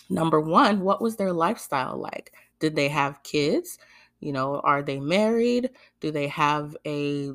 Number 0.09 0.41
one, 0.41 0.81
what 0.81 1.01
was 1.01 1.15
their 1.15 1.31
lifestyle 1.31 1.97
like? 1.97 2.33
Did 2.59 2.75
they 2.75 2.89
have 2.89 3.23
kids? 3.23 3.77
You 4.19 4.33
know, 4.33 4.59
are 4.59 4.83
they 4.83 4.99
married? 4.99 5.69
Do 5.99 6.11
they 6.11 6.27
have 6.27 6.75
a 6.85 7.31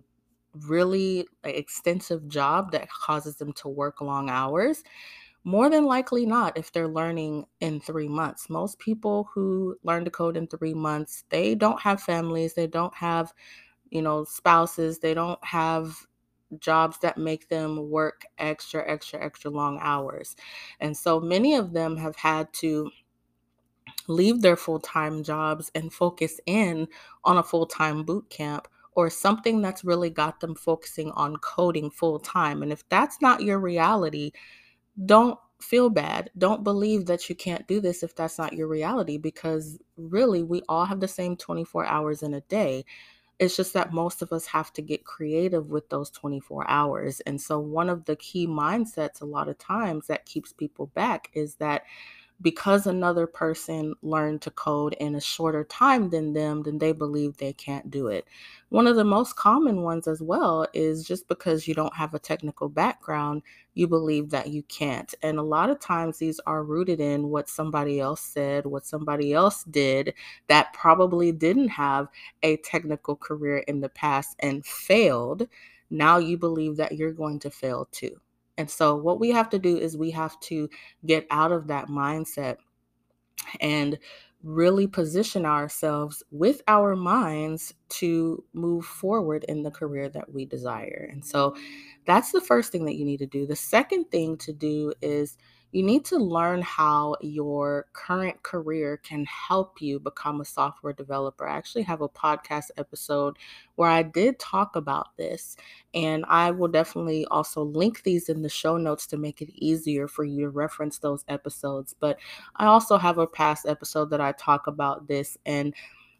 really 0.67 1.27
extensive 1.45 2.29
job 2.29 2.73
that 2.73 2.89
causes 2.91 3.37
them 3.37 3.53
to 3.55 3.69
work 3.69 4.01
long 4.01 4.31
hours? 4.31 4.83
More 5.45 5.71
than 5.71 5.85
likely 5.85 6.27
not 6.27 6.59
if 6.59 6.73
they're 6.73 6.89
learning 6.89 7.47
in 7.61 7.81
3 7.81 8.09
months. 8.09 8.51
Most 8.51 8.79
people 8.79 9.29
who 9.33 9.77
learn 9.85 10.05
to 10.05 10.11
code 10.11 10.37
in 10.37 10.49
3 10.49 10.75
months, 10.75 11.25
they 11.29 11.55
don't 11.55 11.81
have 11.81 12.03
families, 12.03 12.55
they 12.55 12.67
don't 12.67 12.95
have, 12.95 13.33
you 13.91 14.03
know, 14.03 14.25
spouses, 14.25 14.99
they 14.99 15.15
don't 15.15 15.43
have 15.45 16.07
jobs 16.59 16.99
that 16.99 17.19
make 17.19 17.49
them 17.49 17.91
work 17.91 18.25
extra, 18.39 18.89
extra, 18.91 19.25
extra 19.25 19.51
long 19.51 19.79
hours. 19.81 20.37
And 20.81 20.97
so 20.97 21.21
many 21.21 21.55
of 21.55 21.73
them 21.73 21.97
have 21.97 22.17
had 22.17 22.53
to 22.55 22.91
leave 24.09 24.43
their 24.43 24.57
full 24.57 24.81
time 24.81 25.23
jobs 25.23 25.71
and 25.75 25.93
focus 25.93 26.41
in 26.47 26.89
on 27.25 27.39
a 27.39 27.43
full 27.43 27.67
time 27.67 28.05
boot 28.05 28.29
camp 28.31 28.69
or 28.97 29.11
something 29.11 29.61
that's 29.61 29.85
really 29.85 30.09
got 30.09 30.41
them 30.41 30.55
focusing 30.55 31.11
on 31.13 31.37
coding 31.37 31.91
full 31.91 32.19
time. 32.19 32.63
And 32.63 32.73
if 32.73 32.89
that's 32.89 33.21
not 33.21 33.43
your 33.43 33.59
reality, 33.59 34.33
don't 35.05 35.39
feel 35.61 35.91
bad. 35.91 36.31
Don't 36.39 36.65
believe 36.65 37.05
that 37.07 37.29
you 37.29 37.35
can't 37.35 37.69
do 37.69 37.79
this 37.79 38.03
if 38.03 38.17
that's 38.17 38.39
not 38.39 38.55
your 38.55 38.69
reality 38.69 39.19
because 39.19 39.79
really 39.99 40.43
we 40.43 40.63
all 40.69 40.87
have 40.87 41.01
the 41.01 41.09
same 41.09 41.37
24 41.37 41.85
hours 41.85 42.23
in 42.23 42.33
a 42.33 42.41
day. 42.43 42.87
It's 43.39 43.55
just 43.55 43.75
that 43.75 43.93
most 43.93 44.23
of 44.23 44.33
us 44.33 44.47
have 44.47 44.73
to 44.73 44.83
get 44.83 45.05
creative 45.05 45.69
with 45.69 45.91
those 45.91 46.11
24 46.11 46.69
hours. 46.71 47.21
And 47.21 47.39
so, 47.39 47.59
one 47.59 47.91
of 47.91 48.07
the 48.07 48.17
key 48.17 48.47
mindsets 48.47 49.21
a 49.21 49.27
lot 49.27 49.49
of 49.49 49.59
times 49.59 50.07
that 50.07 50.25
keeps 50.25 50.55
people 50.55 50.87
back 50.95 51.29
is 51.35 51.57
that 51.57 51.83
because 52.43 52.87
another 52.87 53.27
person 53.27 53.95
learned 54.03 54.43
to 54.43 54.51
code 54.51 54.95
in 55.01 55.15
a 55.15 55.21
shorter 55.21 55.65
time 55.65 56.11
than 56.11 56.35
them, 56.35 56.63
then 56.63 56.79
they 56.79 56.93
believe 56.93 57.37
they 57.37 57.53
can't 57.53 57.91
do 57.91 58.09
it. 58.09 58.27
One 58.69 58.87
of 58.87 58.97
the 58.97 59.05
most 59.05 59.37
common 59.37 59.83
ones 59.83 60.07
as 60.07 60.21
well 60.21 60.67
is 60.75 61.07
just 61.07 61.29
because 61.29 61.67
you 61.67 61.75
don't 61.75 61.97
have 61.97 62.13
a 62.13 62.19
technical 62.19 62.69
background, 62.69 63.43
you 63.75 63.87
believe 63.87 64.31
that 64.31 64.49
you 64.49 64.63
can't. 64.65 65.15
And 65.23 65.39
a 65.39 65.43
lot 65.43 65.71
of 65.71 65.81
times 65.81 66.19
these 66.19 66.41
are 66.47 66.63
rooted 66.63 67.01
in 67.01 67.29
what 67.29 67.49
somebody 67.49 68.01
else 68.01 68.21
said, 68.21 68.67
what 68.67 68.87
somebody 68.87 69.33
else 69.33 69.65
did 69.65 70.13
that 70.49 70.73
probably 70.75 71.33
didn't 71.33 71.69
have 71.69 72.09
a 72.43 72.59
technical 72.59 73.17
career 73.17 73.59
in 73.59 73.81
the 73.81 73.89
past 73.89 74.37
and 74.41 74.65
failed. 74.67 75.49
Now 75.89 76.19
you 76.19 76.37
believe 76.37 76.77
that 76.77 76.97
you're 76.97 77.13
going 77.13 77.39
to 77.41 77.51
fail 77.51 77.89
too. 77.93 78.21
And 78.59 78.71
so, 78.71 78.97
what 78.97 79.21
we 79.21 79.31
have 79.31 79.51
to 79.51 79.59
do 79.59 79.77
is 79.77 79.97
we 79.97 80.11
have 80.13 80.39
to 80.41 80.69
get 81.05 81.27
out 81.31 81.53
of 81.53 81.67
that 81.69 81.89
mindset 81.89 82.57
and 83.61 83.99
really 84.43 84.87
position 84.87 85.45
ourselves 85.45 86.23
with 86.31 86.63
our 86.69 86.95
minds 86.95 87.75
to 87.89 88.45
move 88.53 88.85
forward 88.85 89.45
in 89.49 89.63
the 89.63 89.71
career 89.71 90.09
that 90.09 90.33
we 90.33 90.45
desire. 90.45 91.09
And 91.13 91.25
so, 91.25 91.55
that's 92.07 92.33
the 92.33 92.41
first 92.41 92.73
thing 92.73 92.85
that 92.87 92.97
you 92.97 93.05
need 93.05 93.19
to 93.19 93.27
do. 93.27 93.47
The 93.47 93.57
second 93.57 94.07
thing 94.11 94.37
to 94.39 94.53
do 94.53 94.93
is 95.03 95.37
you 95.77 95.83
need 95.83 96.07
to 96.07 96.17
learn 96.17 96.63
how 96.63 97.17
your 97.21 97.85
current 97.93 98.43
career 98.43 98.97
can 98.97 99.27
help 99.27 99.83
you 99.83 100.01
become 100.01 100.41
a 100.41 100.45
software 100.47 100.95
developer. 100.95 101.47
I 101.47 101.55
actually 101.55 101.83
have 101.83 102.01
a 102.01 102.09
podcast 102.09 102.71
episode 102.79 103.37
where 103.75 103.91
I 103.91 104.03
did 104.03 104.39
talk 104.39 104.75
about 104.75 105.15
this, 105.19 105.55
and 105.93 106.25
I 106.29 106.51
will 106.51 106.69
definitely 106.69 107.27
also 107.27 107.63
link 107.63 108.05
these 108.05 108.31
in 108.31 108.41
the 108.41 108.49
show 108.49 108.79
notes 108.79 109.07
to 109.09 109.19
make 109.19 109.43
it 109.43 109.51
easier 109.53 110.09
for 110.09 110.25
you 110.25 110.45
to 110.45 110.49
reference 110.49 110.97
those 110.97 111.27
episodes. 111.29 111.95
But 112.01 112.17
I 112.57 112.65
also 112.65 112.97
have 112.97 113.19
a 113.19 113.27
past 113.27 113.67
episode 113.67 114.09
that 114.09 114.21
I 114.21 114.33
talk 114.33 114.69
about 114.69 115.09
this, 115.09 115.37
and 115.45 115.75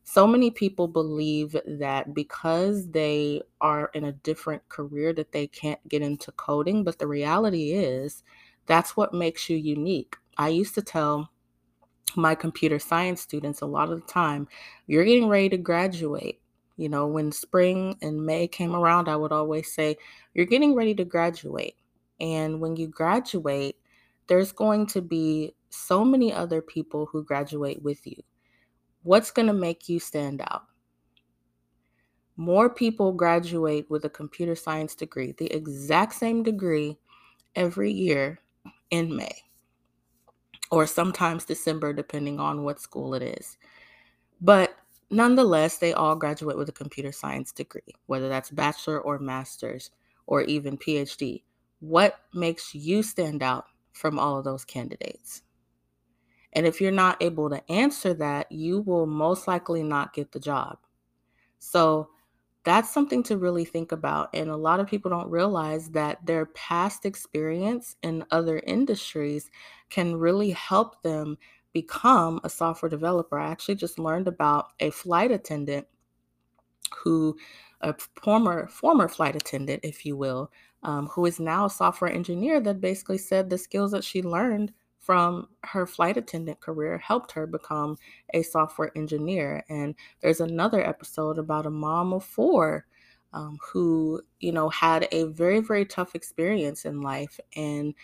so 0.05 0.27
many 0.27 0.51
people 0.51 0.87
believe 0.87 1.57
that 1.67 2.13
because 2.13 2.91
they 2.91 3.41
are 3.63 3.91
in 3.95 4.05
a 4.05 4.13
different 4.13 4.69
career 4.69 5.15
that 5.15 5.33
they 5.33 5.47
can't 5.47 5.81
get 5.89 6.03
into 6.03 6.31
coding, 6.33 6.85
but 6.85 6.99
the 6.99 7.07
reality 7.07 7.73
is 7.73 8.23
that's 8.67 8.97
what 8.97 9.15
makes 9.15 9.49
you 9.49 9.57
unique. 9.57 10.17
I 10.37 10.49
used 10.49 10.75
to 10.75 10.83
tell 10.83 11.31
my 12.17 12.35
computer 12.35 12.79
science 12.79 13.21
students 13.21 13.61
a 13.61 13.67
lot 13.67 13.91
of 13.91 14.01
the 14.01 14.07
time, 14.07 14.49
you're 14.87 15.05
getting 15.05 15.29
ready 15.29 15.49
to 15.51 15.57
graduate. 15.57 16.41
You 16.77 16.89
know, 16.89 17.07
when 17.07 17.33
spring 17.33 17.97
and 18.03 18.25
May 18.25 18.49
came 18.49 18.75
around, 18.75 19.09
I 19.09 19.17
would 19.17 19.33
always 19.33 19.73
say, 19.73 19.97
you're 20.35 20.47
getting 20.47 20.75
ready 20.75 20.95
to 20.95 21.05
graduate. 21.05 21.77
And 22.21 22.61
when 22.61 22.77
you 22.77 22.89
graduate, 22.89 23.77
there's 24.27 24.53
going 24.53 24.87
to 24.89 25.01
be 25.01 25.55
so 25.71 26.05
many 26.05 26.33
other 26.33 26.61
people 26.61 27.07
who 27.07 27.25
graduate 27.25 27.83
with 27.83 28.07
you. 28.07 28.23
What's 29.03 29.31
going 29.31 29.47
to 29.47 29.55
make 29.55 29.89
you 29.89 30.01
stand 30.01 30.43
out? 30.43 30.65
More 32.37 32.69
people 32.69 33.13
graduate 33.13 33.87
with 33.89 34.05
a 34.05 34.11
computer 34.11 34.55
science 34.55 34.95
degree, 34.95 35.33
the 35.33 35.47
exact 35.55 36.15
same 36.15 36.43
degree 36.43 36.99
every 37.55 37.91
year 37.91 38.41
in 38.91 39.15
May 39.15 39.43
or 40.71 40.87
sometimes 40.87 41.45
December, 41.45 41.93
depending 41.93 42.41
on 42.41 42.65
what 42.65 42.81
school 42.81 43.15
it 43.15 43.23
is. 43.23 43.57
But 44.41 44.77
nonetheless, 45.11 45.79
they 45.79 45.93
all 45.93 46.17
graduate 46.17 46.57
with 46.57 46.69
a 46.69 46.73
computer 46.73 47.13
science 47.13 47.53
degree, 47.53 47.95
whether 48.07 48.29
that's 48.29 48.51
bachelor 48.51 49.01
or 49.01 49.19
master's 49.19 49.91
or 50.27 50.43
even 50.43 50.77
PhD. 50.77 51.43
What 51.81 52.21
makes 52.35 52.75
you 52.75 53.03
stand 53.03 53.43
out 53.43 53.67
from 53.93 54.19
all 54.19 54.39
of 54.39 54.45
those 54.45 54.65
candidates? 54.65 55.43
And 56.53 56.67
if 56.67 56.81
you're 56.81 56.91
not 56.91 57.23
able 57.23 57.51
to 57.51 57.71
answer 57.71 58.15
that, 58.15 58.51
you 58.51 58.81
will 58.81 59.07
most 59.07 59.47
likely 59.47 59.83
not 59.83 60.15
get 60.15 60.33
the 60.33 60.41
job. 60.41 60.79
So 61.59 62.09
that's 62.67 62.93
something 62.93 63.23
to 63.23 63.39
really 63.39 63.65
think 63.65 63.93
about. 63.93 64.29
And 64.35 64.51
a 64.51 64.57
lot 64.57 64.81
of 64.81 64.89
people 64.89 65.09
don't 65.09 65.31
realize 65.31 65.89
that 65.91 66.27
their 66.27 66.47
past 66.47 67.07
experience 67.07 67.95
in 68.03 68.25
other 68.33 68.61
industries 68.67 69.53
can 69.89 70.17
really 70.17 70.51
help 70.51 71.01
them 71.03 71.39
become 71.73 72.41
a 72.43 72.51
software 72.51 72.91
developer. 72.91 73.39
I 73.39 73.53
actually 73.53 73.77
just 73.77 74.01
learned 74.01 74.27
about 74.27 74.73
a 74.81 74.91
flight 74.91 75.31
attendant 75.31 75.87
who 77.05 77.37
a 77.83 77.95
former 78.21 78.67
former 78.67 79.07
flight 79.07 79.37
attendant, 79.37 79.85
if 79.85 80.05
you 80.05 80.17
will, 80.17 80.51
um, 80.83 81.07
who 81.07 81.25
is 81.25 81.39
now 81.39 81.67
a 81.67 81.71
software 81.71 82.11
engineer 82.11 82.61
that 82.61 82.81
basically 82.81 83.19
said 83.19 83.49
the 83.49 83.59
skills 83.59 83.93
that 83.93 84.03
she 84.03 84.23
learned 84.23 84.73
from 85.07 85.47
her 85.63 85.87
flight 85.87 86.17
attendant 86.17 86.59
career 86.61 86.99
helped 86.99 87.31
her 87.31 87.47
become 87.47 87.97
a 88.35 88.43
software 88.43 88.91
engineer. 88.97 89.65
And 89.69 89.95
there's 90.21 90.41
another 90.41 90.85
episode 90.85 91.39
about 91.39 91.65
a 91.65 91.71
mom 91.71 92.13
of 92.13 92.25
four 92.25 92.87
um, 93.33 93.57
who, 93.63 94.21
you 94.41 94.51
know, 94.51 94.69
had 94.69 95.07
a 95.13 95.25
very, 95.27 95.61
very 95.61 95.85
tough 95.85 96.17
experience 96.17 96.85
in 96.85 97.03
life 97.03 97.39
and 97.55 97.95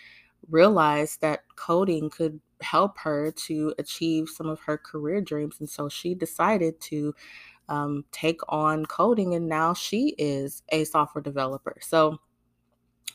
realized 0.49 1.19
that 1.19 1.41
coding 1.57 2.09
could 2.09 2.39
help 2.61 2.97
her 2.99 3.31
to 3.31 3.73
achieve 3.77 4.29
some 4.29 4.47
of 4.47 4.61
her 4.61 4.77
career 4.77 5.19
dreams. 5.19 5.57
And 5.59 5.69
so 5.69 5.89
she 5.89 6.15
decided 6.15 6.79
to 6.81 7.13
um, 7.67 8.05
take 8.13 8.39
on 8.47 8.85
coding, 8.85 9.33
and 9.33 9.49
now 9.49 9.73
she 9.73 10.15
is 10.17 10.63
a 10.69 10.85
software 10.85 11.21
developer. 11.21 11.75
So 11.81 12.17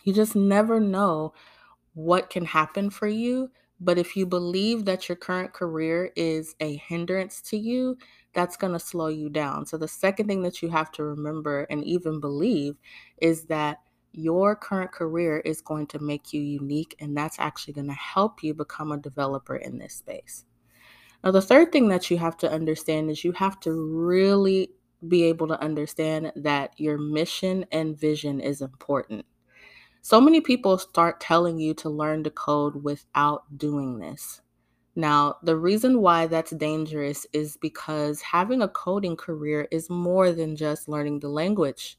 you 0.05 0.13
just 0.13 0.37
never 0.37 0.79
know 0.79 1.33
what 1.95 2.29
can 2.29 2.45
happen 2.45 2.91
for 2.91 3.09
you 3.09 3.51
but 3.81 3.99
if 3.99 4.17
you 4.17 4.27
believe 4.27 4.85
that 4.85 5.09
your 5.09 5.17
current 5.17 5.53
career 5.53 6.11
is 6.17 6.55
a 6.61 6.77
hindrance 6.77 7.41
to 7.43 7.57
you, 7.57 7.97
that's 8.35 8.57
going 8.57 8.73
to 8.73 8.79
slow 8.79 9.09
you 9.09 9.29
down. 9.29 9.67
So, 9.67 9.77
the 9.77 9.89
second 9.89 10.27
thing 10.27 10.43
that 10.43 10.63
you 10.63 10.69
have 10.71 10.91
to 10.93 11.05
remember 11.05 11.67
and 11.71 11.85
even 11.85 12.21
believe 12.21 12.77
is 13.19 13.45
that 13.45 13.79
your 14.13 14.57
current 14.57 14.93
career 14.93 15.39
is 15.41 15.61
going 15.61 15.87
to 15.89 15.99
make 15.99 16.33
you 16.33 16.41
unique, 16.41 16.97
and 16.99 17.17
that's 17.17 17.39
actually 17.39 17.75
going 17.75 17.89
to 17.89 17.93
help 17.93 18.43
you 18.43 18.55
become 18.55 18.93
a 18.93 18.99
developer 18.99 19.57
in 19.57 19.79
this 19.79 19.95
space. 19.95 20.45
Now, 21.23 21.31
the 21.31 21.43
third 21.43 21.73
thing 21.73 21.89
that 21.89 22.11
you 22.11 22.19
have 22.19 22.37
to 22.39 22.51
understand 22.51 23.11
is 23.11 23.25
you 23.25 23.33
have 23.33 23.61
to 23.61 23.73
really 23.73 24.71
be 25.07 25.25
able 25.25 25.47
to 25.49 25.61
understand 25.63 26.33
that 26.37 26.79
your 26.79 26.99
mission 26.99 27.65
and 27.71 27.99
vision 27.99 28.41
is 28.41 28.61
important. 28.61 29.25
So 30.09 30.23
many 30.23 30.41
people 30.41 30.79
start 30.79 31.21
telling 31.21 31.59
you 31.59 31.75
to 31.75 31.91
learn 31.91 32.25
to 32.25 32.31
code 32.31 32.83
without 32.83 33.43
doing 33.59 33.99
this. 33.99 34.41
Now, 34.97 35.37
the 35.43 35.55
reason 35.55 36.01
why 36.01 36.27
that's 36.27 36.53
dangerous 36.53 37.27
is 37.35 37.59
because 37.59 38.23
having 38.23 38.63
a 38.63 38.69
coding 38.69 39.19
career 39.19 39.69
is 39.71 39.91
more 39.91 40.33
than 40.33 40.57
just 40.57 40.89
learning 40.89 41.21
the 41.21 41.29
language. 41.29 41.99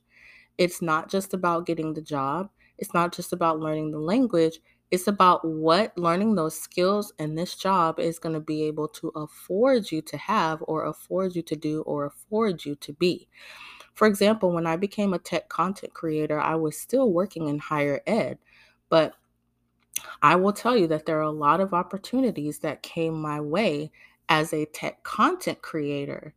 It's 0.58 0.82
not 0.82 1.08
just 1.08 1.36
about 1.36 1.68
getting 1.68 1.94
the 1.94 2.02
job, 2.02 2.50
it's 2.80 2.96
not 2.96 3.14
just 3.14 3.32
about 3.32 3.60
learning 3.60 3.92
the 3.92 4.00
language. 4.00 4.60
It's 4.90 5.08
about 5.08 5.46
what 5.46 5.96
learning 5.96 6.34
those 6.34 6.60
skills 6.60 7.14
and 7.20 7.38
this 7.38 7.54
job 7.54 8.00
is 8.00 8.18
going 8.18 8.34
to 8.34 8.40
be 8.40 8.64
able 8.64 8.88
to 8.88 9.10
afford 9.10 9.92
you 9.92 10.02
to 10.02 10.18
have, 10.18 10.64
or 10.68 10.86
afford 10.86 11.36
you 11.36 11.44
to 11.44 11.56
do, 11.56 11.82
or 11.82 12.06
afford 12.06 12.66
you 12.66 12.74
to 12.78 12.92
be. 12.94 13.28
For 14.00 14.08
example, 14.08 14.54
when 14.54 14.66
I 14.66 14.78
became 14.78 15.14
a 15.14 15.20
tech 15.20 15.50
content 15.50 15.94
creator, 15.94 16.40
I 16.40 16.56
was 16.56 16.80
still 16.80 17.12
working 17.12 17.50
in 17.50 17.60
higher 17.60 18.00
ed, 18.08 18.38
but 18.88 19.14
I 20.22 20.38
will 20.38 20.54
tell 20.54 20.78
you 20.78 20.88
that 20.88 21.06
there 21.06 21.18
are 21.18 21.24
a 21.24 21.30
lot 21.30 21.60
of 21.60 21.74
opportunities 21.74 22.60
that 22.60 22.82
came 22.82 23.22
my 23.22 23.42
way 23.42 23.92
as 24.30 24.54
a 24.54 24.64
tech 24.68 25.04
content 25.04 25.62
creator 25.62 26.34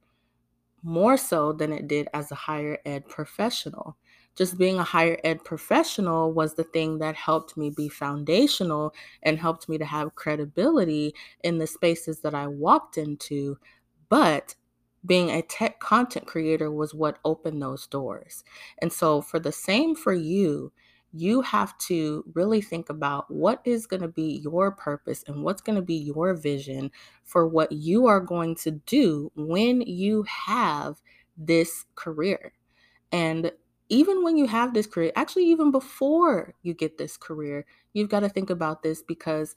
more 0.83 1.16
so 1.16 1.52
than 1.52 1.73
it 1.73 1.87
did 1.87 2.09
as 2.12 2.33
a 2.33 2.35
higher 2.35 2.78
ed 2.85 3.09
professional. 3.09 3.97
Just 4.35 4.59
being 4.59 4.81
a 4.81 4.83
higher 4.83 5.21
ed 5.23 5.45
professional 5.45 6.33
was 6.33 6.54
the 6.54 6.64
thing 6.64 6.99
that 6.99 7.14
helped 7.14 7.57
me 7.57 7.71
be 7.71 7.88
foundational 7.88 8.92
and 9.23 9.38
helped 9.38 9.69
me 9.69 9.78
to 9.78 9.85
have 9.85 10.16
credibility 10.16 11.14
in 11.45 11.59
the 11.59 11.69
spaces 11.69 12.19
that 12.23 12.35
I 12.35 12.49
walked 12.49 12.99
into. 12.99 13.57
But 14.09 14.57
being 15.05 15.31
a 15.31 15.43
tech 15.43 15.81
content 15.81 16.27
creator 16.27 16.71
was 16.71 16.95
what 16.95 17.19
opened 17.25 17.61
those 17.61 17.87
doors. 17.87 18.45
And 18.81 18.93
so, 18.93 19.21
for 19.21 19.39
the 19.39 19.53
same 19.53 19.95
for 19.95 20.13
you, 20.13 20.73
you 21.13 21.43
have 21.43 21.77
to 21.77 22.25
really 22.35 22.63
think 22.63 22.89
about 22.89 23.31
what 23.31 23.61
is 23.65 23.87
going 23.87 24.01
to 24.01 24.09
be 24.09 24.41
your 24.43 24.71
purpose 24.71 25.23
and 25.27 25.43
what's 25.43 25.61
going 25.61 25.77
to 25.77 25.83
be 25.83 25.95
your 25.95 26.35
vision 26.35 26.91
for 27.25 27.47
what 27.47 27.71
you 27.71 28.07
are 28.07 28.21
going 28.21 28.55
to 28.55 28.71
do 28.71 29.31
when 29.37 29.83
you 29.83 30.25
have 30.25 31.03
this 31.37 31.85
career. 31.95 32.53
And 33.11 33.53
even 33.91 34.25
when 34.25 34.39
you 34.39 34.47
have 34.47 34.73
this 34.73 34.87
career, 34.87 35.13
actually, 35.17 35.45
even 35.47 35.71
before 35.71 36.55
you 36.63 36.73
get 36.73 36.97
this 36.97 37.19
career, 37.19 37.67
you've 37.93 38.09
got 38.09 38.21
to 38.21 38.29
think 38.31 38.49
about 38.49 38.83
this 38.83 39.03
because 39.03 39.55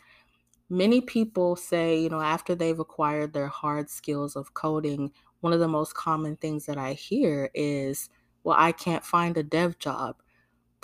many 0.70 1.00
people 1.00 1.56
say, 1.56 1.98
you 1.98 2.10
know, 2.10 2.20
after 2.20 2.54
they've 2.54 2.80
acquired 2.80 3.32
their 3.32 3.48
hard 3.48 3.90
skills 3.90 4.36
of 4.36 4.54
coding, 4.54 5.12
one 5.46 5.54
of 5.54 5.60
the 5.60 5.68
most 5.68 5.94
common 5.94 6.36
things 6.36 6.66
that 6.66 6.78
I 6.78 6.94
hear 6.94 7.50
is, 7.54 8.10
well, 8.44 8.58
I 8.60 8.74
can't 8.74 9.06
find 9.06 9.38
a 9.38 9.44
dev 9.44 9.80
job 9.80 10.18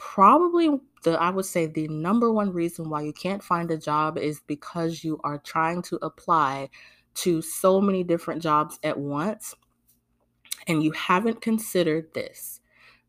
probably 0.02 0.80
the 1.04 1.12
I 1.12 1.30
would 1.30 1.46
say 1.46 1.68
the 1.68 1.88
number 1.88 2.32
one 2.32 2.52
reason 2.52 2.90
why 2.90 3.04
you 3.04 3.14
can't 3.14 3.44
find 3.44 3.70
a 3.70 3.78
job 3.78 4.18
is 4.18 4.42
because 4.48 5.04
you 5.04 5.20
are 5.24 5.38
trying 5.38 5.84
to 5.84 6.00
apply 6.02 6.70
to 7.14 7.40
so 7.44 7.80
many 7.80 8.04
different 8.04 8.42
jobs 8.42 8.80
at 8.84 8.98
once 8.98 9.54
and 10.68 10.82
you 10.82 10.92
haven't 10.92 11.42
considered 11.42 12.12
this 12.16 12.62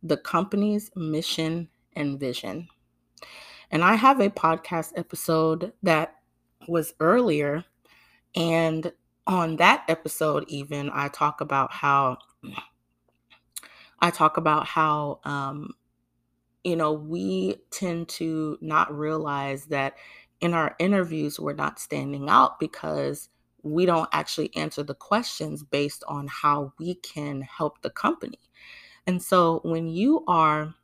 the 0.02 0.18
company's 0.18 0.90
mission 0.94 1.68
and 1.96 2.20
vision. 2.20 2.68
And 3.70 3.82
I 3.82 3.94
have 3.94 4.20
a 4.20 4.28
podcast 4.28 4.92
episode 4.96 5.72
that 5.82 6.16
was 6.68 6.92
earlier 7.00 7.64
and 8.34 8.92
on 9.26 9.56
that 9.56 9.84
episode 9.88 10.44
even 10.48 10.90
I 10.92 11.08
talk 11.08 11.40
about 11.40 11.72
how 11.72 12.18
I 14.00 14.10
talk 14.10 14.36
about 14.36 14.66
how 14.66 15.20
um 15.24 15.74
you 16.64 16.76
know, 16.76 16.92
we 16.92 17.56
tend 17.70 18.08
to 18.08 18.56
not 18.60 18.96
realize 18.96 19.66
that 19.66 19.94
in 20.40 20.54
our 20.54 20.74
interviews, 20.78 21.38
we're 21.38 21.54
not 21.54 21.78
standing 21.78 22.28
out 22.28 22.58
because 22.60 23.28
we 23.62 23.86
don't 23.86 24.08
actually 24.12 24.54
answer 24.56 24.82
the 24.82 24.94
questions 24.94 25.62
based 25.62 26.04
on 26.08 26.28
how 26.28 26.72
we 26.78 26.96
can 26.96 27.42
help 27.42 27.82
the 27.82 27.90
company. 27.90 28.38
And 29.06 29.22
so 29.22 29.60
when 29.64 29.88
you 29.88 30.24
are 30.26 30.74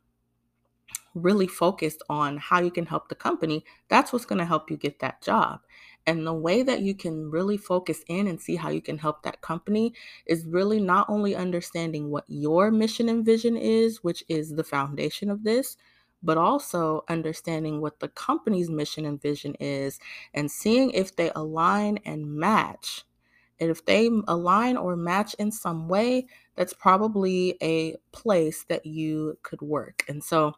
really 1.15 1.47
focused 1.47 2.03
on 2.09 2.37
how 2.37 2.61
you 2.61 2.71
can 2.71 2.85
help 2.85 3.09
the 3.09 3.15
company, 3.15 3.65
that's 3.89 4.13
what's 4.13 4.25
going 4.25 4.39
to 4.39 4.45
help 4.45 4.69
you 4.69 4.77
get 4.77 4.99
that 4.99 5.21
job. 5.21 5.61
And 6.07 6.25
the 6.25 6.33
way 6.33 6.63
that 6.63 6.81
you 6.81 6.95
can 6.95 7.29
really 7.29 7.57
focus 7.57 8.03
in 8.07 8.27
and 8.27 8.41
see 8.41 8.55
how 8.55 8.69
you 8.69 8.81
can 8.81 8.97
help 8.97 9.23
that 9.23 9.41
company 9.41 9.93
is 10.25 10.45
really 10.45 10.79
not 10.79 11.09
only 11.09 11.35
understanding 11.35 12.09
what 12.09 12.25
your 12.27 12.71
mission 12.71 13.09
and 13.09 13.23
vision 13.23 13.55
is, 13.55 14.03
which 14.03 14.23
is 14.27 14.55
the 14.55 14.63
foundation 14.63 15.29
of 15.29 15.43
this, 15.43 15.77
but 16.23 16.37
also 16.37 17.03
understanding 17.07 17.79
what 17.79 17.99
the 17.99 18.09
company's 18.09 18.69
mission 18.69 19.05
and 19.05 19.21
vision 19.21 19.55
is 19.59 19.99
and 20.33 20.51
seeing 20.51 20.91
if 20.91 21.15
they 21.15 21.31
align 21.35 21.99
and 22.05 22.25
match. 22.33 23.05
And 23.59 23.69
if 23.69 23.85
they 23.85 24.09
align 24.27 24.77
or 24.77 24.95
match 24.95 25.33
in 25.35 25.51
some 25.51 25.89
way, 25.89 26.27
that's 26.55 26.73
probably 26.73 27.57
a 27.61 27.97
place 28.11 28.63
that 28.69 28.85
you 28.85 29.37
could 29.43 29.61
work. 29.61 30.03
And 30.07 30.23
so, 30.23 30.53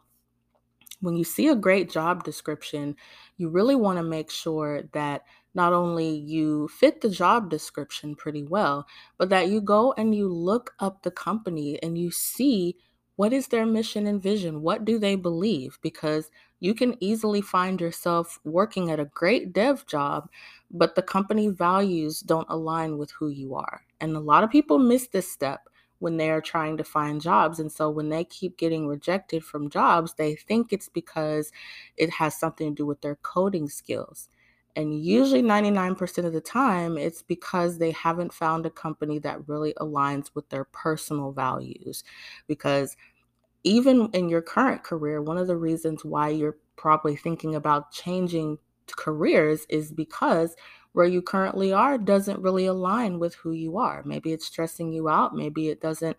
when 1.02 1.16
you 1.16 1.24
see 1.24 1.48
a 1.48 1.56
great 1.56 1.90
job 1.90 2.24
description, 2.24 2.96
you 3.36 3.50
really 3.50 3.74
want 3.74 3.98
to 3.98 4.02
make 4.04 4.30
sure 4.30 4.82
that 4.92 5.22
not 5.54 5.72
only 5.72 6.08
you 6.08 6.68
fit 6.68 7.00
the 7.00 7.10
job 7.10 7.50
description 7.50 8.14
pretty 8.14 8.44
well, 8.44 8.86
but 9.18 9.28
that 9.28 9.48
you 9.48 9.60
go 9.60 9.92
and 9.98 10.14
you 10.14 10.28
look 10.28 10.74
up 10.78 11.02
the 11.02 11.10
company 11.10 11.78
and 11.82 11.98
you 11.98 12.10
see 12.10 12.76
what 13.16 13.32
is 13.32 13.48
their 13.48 13.66
mission 13.66 14.06
and 14.06 14.22
vision? 14.22 14.62
What 14.62 14.84
do 14.84 14.98
they 14.98 15.16
believe? 15.16 15.78
Because 15.82 16.30
you 16.60 16.74
can 16.74 16.96
easily 17.00 17.42
find 17.42 17.80
yourself 17.80 18.38
working 18.44 18.90
at 18.90 19.00
a 19.00 19.04
great 19.04 19.52
dev 19.52 19.86
job, 19.86 20.30
but 20.70 20.94
the 20.94 21.02
company 21.02 21.48
values 21.48 22.20
don't 22.20 22.46
align 22.48 22.96
with 22.96 23.10
who 23.10 23.28
you 23.28 23.54
are. 23.54 23.82
And 24.00 24.16
a 24.16 24.20
lot 24.20 24.44
of 24.44 24.50
people 24.50 24.78
miss 24.78 25.08
this 25.08 25.30
step 25.30 25.68
when 26.02 26.16
they 26.16 26.30
are 26.30 26.40
trying 26.40 26.76
to 26.76 26.82
find 26.82 27.20
jobs. 27.20 27.60
And 27.60 27.70
so 27.70 27.88
when 27.88 28.08
they 28.08 28.24
keep 28.24 28.56
getting 28.58 28.88
rejected 28.88 29.44
from 29.44 29.70
jobs, 29.70 30.14
they 30.14 30.34
think 30.34 30.72
it's 30.72 30.88
because 30.88 31.52
it 31.96 32.10
has 32.10 32.36
something 32.36 32.70
to 32.70 32.74
do 32.74 32.84
with 32.84 33.00
their 33.02 33.14
coding 33.16 33.68
skills. 33.68 34.28
And 34.74 35.00
usually 35.00 35.42
99% 35.42 36.24
of 36.24 36.32
the 36.32 36.40
time, 36.40 36.98
it's 36.98 37.22
because 37.22 37.78
they 37.78 37.92
haven't 37.92 38.32
found 38.32 38.66
a 38.66 38.70
company 38.70 39.20
that 39.20 39.46
really 39.48 39.74
aligns 39.74 40.30
with 40.34 40.48
their 40.48 40.64
personal 40.64 41.30
values. 41.30 42.02
Because 42.48 42.96
even 43.62 44.10
in 44.12 44.28
your 44.28 44.42
current 44.42 44.82
career, 44.82 45.22
one 45.22 45.38
of 45.38 45.46
the 45.46 45.56
reasons 45.56 46.04
why 46.04 46.30
you're 46.30 46.56
probably 46.74 47.14
thinking 47.14 47.54
about 47.54 47.92
changing 47.92 48.58
careers 48.96 49.66
is 49.68 49.92
because 49.92 50.56
where 50.92 51.06
you 51.06 51.22
currently 51.22 51.72
are 51.72 51.98
doesn't 51.98 52.40
really 52.40 52.66
align 52.66 53.18
with 53.18 53.34
who 53.36 53.52
you 53.52 53.78
are. 53.78 54.02
Maybe 54.04 54.32
it's 54.32 54.46
stressing 54.46 54.92
you 54.92 55.08
out. 55.08 55.34
Maybe 55.34 55.68
it 55.68 55.80
doesn't 55.80 56.16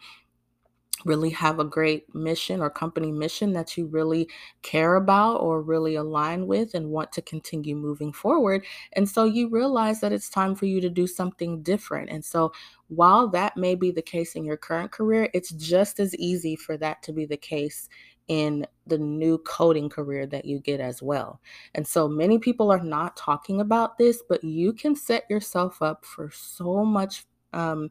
really 1.06 1.30
have 1.32 1.60
a 1.60 1.66
great 1.66 2.14
mission 2.16 2.62
or 2.62 2.70
company 2.70 3.12
mission 3.12 3.54
that 3.54 3.78
you 3.78 3.88
really 3.88 4.30
care 4.62 4.96
about 4.96 5.38
or 5.38 5.62
really 5.62 5.96
align 5.96 6.48
with 6.48 6.74
and 6.74 6.90
want 6.90 7.12
to 7.12 7.22
continue 7.22 7.76
moving 7.76 8.14
forward. 8.14 8.66
And 8.94 9.10
so 9.10 9.26
you 9.26 9.50
realize 9.50 10.00
that 10.00 10.14
it's 10.14 10.30
time 10.30 10.56
for 10.56 10.66
you 10.66 10.80
to 10.82 10.90
do 10.90 11.08
something 11.08 11.62
different. 11.62 12.10
And 12.10 12.24
so 12.24 12.54
while 12.88 13.28
that 13.30 13.58
may 13.58 13.76
be 13.76 13.92
the 13.92 14.02
case 14.02 14.36
in 14.36 14.46
your 14.46 14.58
current 14.58 14.92
career, 14.92 15.30
it's 15.34 15.52
just 15.52 16.00
as 16.00 16.16
easy 16.16 16.56
for 16.56 16.78
that 16.78 17.04
to 17.04 17.14
be 17.14 17.26
the 17.26 17.38
case 17.38 17.90
in 18.28 18.66
the 18.88 18.98
new 18.98 19.38
coding 19.40 19.90
career 19.90 20.26
that 20.28 20.46
you 20.46 20.60
get 20.60 20.80
as 20.80 21.02
well. 21.02 21.42
And 21.76 21.88
so 21.88 22.08
many 22.08 22.40
people 22.40 22.72
are 22.72 22.84
not 22.84 23.16
talking 23.16 23.62
about 23.62 23.98
this, 23.98 24.24
but 24.28 24.44
you 24.44 24.74
can 24.74 24.96
set 24.96 25.24
yourself 25.30 25.82
up 25.82 26.06
for 26.06 26.30
so 26.32 26.86
much 26.86 27.26
um 27.54 27.90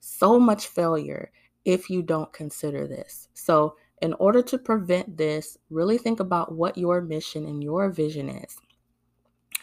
so 0.00 0.38
much 0.38 0.66
failure 0.66 1.30
if 1.64 1.88
you 1.88 2.02
don't 2.02 2.32
consider 2.32 2.86
this. 2.86 3.28
So, 3.34 3.76
in 4.02 4.12
order 4.14 4.42
to 4.42 4.58
prevent 4.58 5.16
this, 5.16 5.56
really 5.70 5.96
think 5.96 6.20
about 6.20 6.52
what 6.52 6.76
your 6.76 7.00
mission 7.00 7.46
and 7.46 7.62
your 7.62 7.90
vision 7.90 8.28
is. 8.28 8.56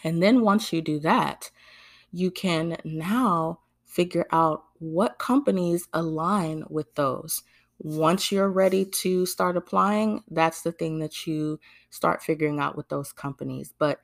And 0.02 0.20
then 0.20 0.40
once 0.40 0.72
you 0.72 0.82
do 0.82 0.98
that, 1.00 1.50
you 2.10 2.30
can 2.30 2.76
now 2.84 3.60
figure 3.84 4.26
out 4.32 4.64
what 4.78 5.18
companies 5.18 5.86
align 5.92 6.64
with 6.68 6.92
those. 6.94 7.42
Once 7.84 8.30
you're 8.30 8.50
ready 8.50 8.84
to 8.84 9.26
start 9.26 9.56
applying, 9.56 10.22
that's 10.30 10.62
the 10.62 10.70
thing 10.70 11.00
that 11.00 11.26
you 11.26 11.58
start 11.90 12.22
figuring 12.22 12.60
out 12.60 12.76
with 12.76 12.88
those 12.88 13.12
companies. 13.12 13.74
But 13.76 13.98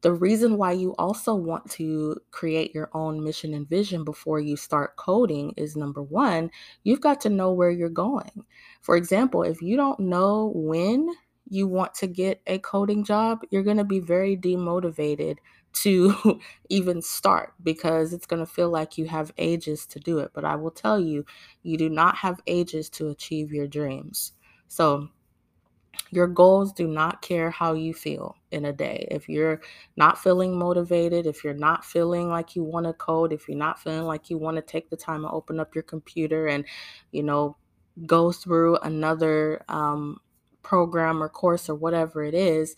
the 0.00 0.12
reason 0.12 0.56
why 0.56 0.72
you 0.72 0.94
also 0.98 1.34
want 1.34 1.70
to 1.72 2.16
create 2.30 2.74
your 2.74 2.90
own 2.94 3.22
mission 3.22 3.52
and 3.52 3.68
vision 3.68 4.04
before 4.04 4.40
you 4.40 4.56
start 4.56 4.96
coding 4.96 5.52
is 5.56 5.76
number 5.76 6.02
one, 6.02 6.50
you've 6.82 7.00
got 7.00 7.20
to 7.22 7.30
know 7.30 7.52
where 7.52 7.70
you're 7.70 7.88
going. 7.88 8.44
For 8.80 8.96
example, 8.96 9.42
if 9.42 9.60
you 9.60 9.76
don't 9.76 10.00
know 10.00 10.52
when 10.54 11.08
you 11.48 11.66
want 11.66 11.94
to 11.96 12.06
get 12.06 12.40
a 12.46 12.58
coding 12.58 13.04
job, 13.04 13.40
you're 13.50 13.62
going 13.62 13.76
to 13.76 13.84
be 13.84 14.00
very 14.00 14.36
demotivated 14.36 15.38
to 15.74 16.40
even 16.68 17.02
start 17.02 17.54
because 17.62 18.12
it's 18.12 18.26
going 18.26 18.44
to 18.44 18.50
feel 18.50 18.70
like 18.70 18.98
you 18.98 19.06
have 19.06 19.32
ages 19.38 19.86
to 19.86 20.00
do 20.00 20.18
it. 20.18 20.30
But 20.34 20.44
I 20.44 20.56
will 20.56 20.70
tell 20.70 21.00
you, 21.00 21.24
you 21.62 21.76
do 21.76 21.88
not 21.88 22.16
have 22.16 22.40
ages 22.46 22.88
to 22.90 23.08
achieve 23.08 23.52
your 23.52 23.66
dreams. 23.66 24.32
So, 24.68 25.08
your 26.10 26.26
goals 26.26 26.72
do 26.72 26.86
not 26.86 27.22
care 27.22 27.50
how 27.50 27.74
you 27.74 27.92
feel 27.92 28.36
in 28.50 28.64
a 28.64 28.72
day. 28.72 29.06
If 29.10 29.28
you're 29.28 29.60
not 29.96 30.18
feeling 30.18 30.56
motivated, 30.56 31.26
if 31.26 31.42
you're 31.42 31.54
not 31.54 31.84
feeling 31.84 32.28
like 32.28 32.54
you 32.54 32.62
want 32.62 32.86
to 32.86 32.92
code, 32.92 33.32
if 33.32 33.48
you're 33.48 33.56
not 33.56 33.80
feeling 33.80 34.04
like 34.04 34.30
you 34.30 34.38
want 34.38 34.56
to 34.56 34.62
take 34.62 34.90
the 34.90 34.96
time 34.96 35.22
to 35.22 35.30
open 35.30 35.58
up 35.58 35.74
your 35.74 35.82
computer 35.82 36.46
and, 36.46 36.64
you 37.10 37.22
know, 37.22 37.56
go 38.06 38.32
through 38.32 38.76
another 38.78 39.64
um, 39.68 40.20
program 40.62 41.22
or 41.22 41.28
course 41.28 41.68
or 41.68 41.74
whatever 41.74 42.22
it 42.22 42.34
is, 42.34 42.76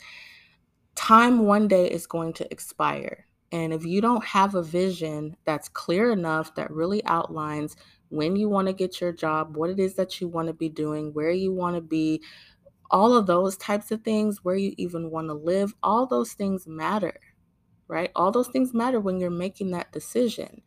time 0.97 1.41
one 1.41 1.69
day 1.69 1.89
is 1.89 2.07
going 2.07 2.33
to 2.35 2.51
expire. 2.53 3.27
And 3.53 3.73
if 3.73 3.85
you 3.85 4.01
don't 4.01 4.25
have 4.25 4.55
a 4.55 4.63
vision 4.63 5.37
that's 5.45 5.69
clear 5.69 6.11
enough 6.11 6.55
that 6.57 6.71
really 6.71 7.05
outlines 7.05 7.77
when 8.09 8.37
you 8.37 8.49
want 8.49 8.67
to 8.67 8.73
get 8.73 9.01
your 9.01 9.13
job, 9.13 9.57
what 9.57 9.71
it 9.71 9.79
is 9.79 9.95
that 9.95 10.21
you 10.21 10.29
want 10.29 10.49
to 10.49 10.55
be 10.55 10.69
doing, 10.69 11.13
where 11.13 11.31
you 11.31 11.53
want 11.53 11.77
to 11.77 11.81
be, 11.81 12.23
all 12.91 13.15
of 13.15 13.27
those 13.27 13.57
types 13.57 13.91
of 13.91 14.03
things, 14.03 14.45
where 14.45 14.57
you 14.57 14.75
even 14.77 15.11
want 15.11 15.29
to 15.29 15.35
live, 15.35 15.75
all 15.83 16.07
those 16.07 16.33
things 16.33 16.67
matter, 16.67 17.19
right? 17.89 18.11
All 18.15 18.31
those 18.31 18.49
things 18.49 18.75
matter 18.75 19.01
when 19.01 19.19
you're 19.19 19.31
making 19.31 19.71
that 19.73 19.93
decision. 19.93 20.63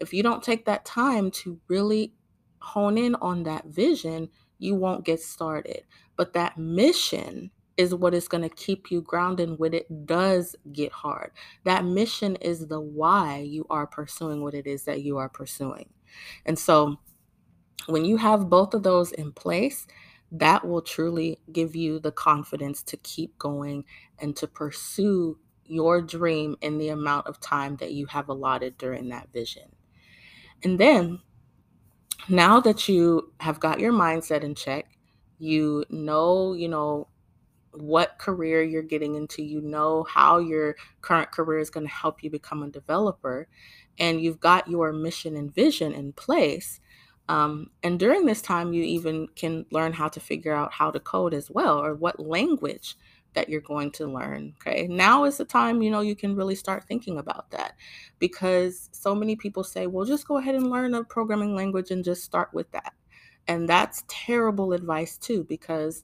If 0.00 0.12
you 0.12 0.22
don't 0.22 0.42
take 0.42 0.64
that 0.64 0.84
time 0.84 1.30
to 1.32 1.60
really 1.68 2.14
hone 2.60 2.96
in 2.96 3.14
on 3.16 3.42
that 3.44 3.66
vision, 3.66 4.28
you 4.58 4.74
won't 4.74 5.04
get 5.04 5.20
started. 5.20 5.84
But 6.16 6.32
that 6.34 6.58
mission 6.58 7.50
is 7.80 7.94
what 7.94 8.12
is 8.12 8.28
going 8.28 8.42
to 8.42 8.54
keep 8.54 8.90
you 8.90 9.00
grounded 9.00 9.58
when 9.58 9.72
it 9.72 10.06
does 10.06 10.54
get 10.70 10.92
hard. 10.92 11.32
That 11.64 11.86
mission 11.86 12.36
is 12.36 12.66
the 12.66 12.78
why 12.78 13.38
you 13.38 13.66
are 13.70 13.86
pursuing 13.86 14.42
what 14.42 14.52
it 14.52 14.66
is 14.66 14.84
that 14.84 15.02
you 15.02 15.16
are 15.16 15.30
pursuing. 15.30 15.88
And 16.44 16.58
so 16.58 17.00
when 17.86 18.04
you 18.04 18.18
have 18.18 18.50
both 18.50 18.74
of 18.74 18.82
those 18.82 19.12
in 19.12 19.32
place, 19.32 19.86
that 20.30 20.68
will 20.68 20.82
truly 20.82 21.38
give 21.52 21.74
you 21.74 21.98
the 21.98 22.12
confidence 22.12 22.82
to 22.82 22.98
keep 22.98 23.36
going 23.38 23.84
and 24.18 24.36
to 24.36 24.46
pursue 24.46 25.38
your 25.64 26.02
dream 26.02 26.56
in 26.60 26.76
the 26.76 26.90
amount 26.90 27.26
of 27.28 27.40
time 27.40 27.76
that 27.76 27.92
you 27.92 28.04
have 28.06 28.28
allotted 28.28 28.76
during 28.76 29.08
that 29.08 29.32
vision. 29.32 29.74
And 30.62 30.78
then 30.78 31.20
now 32.28 32.60
that 32.60 32.90
you 32.90 33.32
have 33.40 33.58
got 33.58 33.80
your 33.80 33.92
mindset 33.92 34.42
in 34.42 34.54
check, 34.54 34.84
you 35.38 35.86
know, 35.88 36.52
you 36.52 36.68
know, 36.68 37.08
what 37.72 38.18
career 38.18 38.62
you're 38.62 38.82
getting 38.82 39.14
into, 39.14 39.42
you 39.42 39.60
know 39.60 40.04
how 40.04 40.38
your 40.38 40.76
current 41.02 41.30
career 41.30 41.58
is 41.58 41.70
going 41.70 41.86
to 41.86 41.92
help 41.92 42.22
you 42.22 42.30
become 42.30 42.62
a 42.62 42.68
developer, 42.68 43.48
and 43.98 44.20
you've 44.20 44.40
got 44.40 44.68
your 44.68 44.92
mission 44.92 45.36
and 45.36 45.54
vision 45.54 45.92
in 45.92 46.12
place. 46.12 46.80
Um, 47.28 47.70
and 47.82 47.98
during 47.98 48.26
this 48.26 48.42
time, 48.42 48.72
you 48.72 48.82
even 48.82 49.28
can 49.36 49.64
learn 49.70 49.92
how 49.92 50.08
to 50.08 50.18
figure 50.18 50.52
out 50.52 50.72
how 50.72 50.90
to 50.90 50.98
code 50.98 51.32
as 51.32 51.50
well, 51.50 51.78
or 51.78 51.94
what 51.94 52.18
language 52.18 52.96
that 53.34 53.48
you're 53.48 53.60
going 53.60 53.92
to 53.92 54.08
learn. 54.08 54.54
Okay. 54.60 54.88
Now 54.88 55.22
is 55.22 55.36
the 55.36 55.44
time, 55.44 55.82
you 55.82 55.90
know, 55.92 56.00
you 56.00 56.16
can 56.16 56.34
really 56.34 56.56
start 56.56 56.84
thinking 56.84 57.18
about 57.18 57.48
that 57.52 57.74
because 58.18 58.88
so 58.90 59.14
many 59.14 59.36
people 59.36 59.62
say, 59.62 59.86
well, 59.86 60.04
just 60.04 60.26
go 60.26 60.38
ahead 60.38 60.56
and 60.56 60.68
learn 60.68 60.94
a 60.94 61.04
programming 61.04 61.54
language 61.54 61.92
and 61.92 62.04
just 62.04 62.24
start 62.24 62.52
with 62.52 62.68
that. 62.72 62.92
And 63.46 63.68
that's 63.68 64.02
terrible 64.08 64.72
advice, 64.72 65.16
too, 65.16 65.44
because 65.44 66.02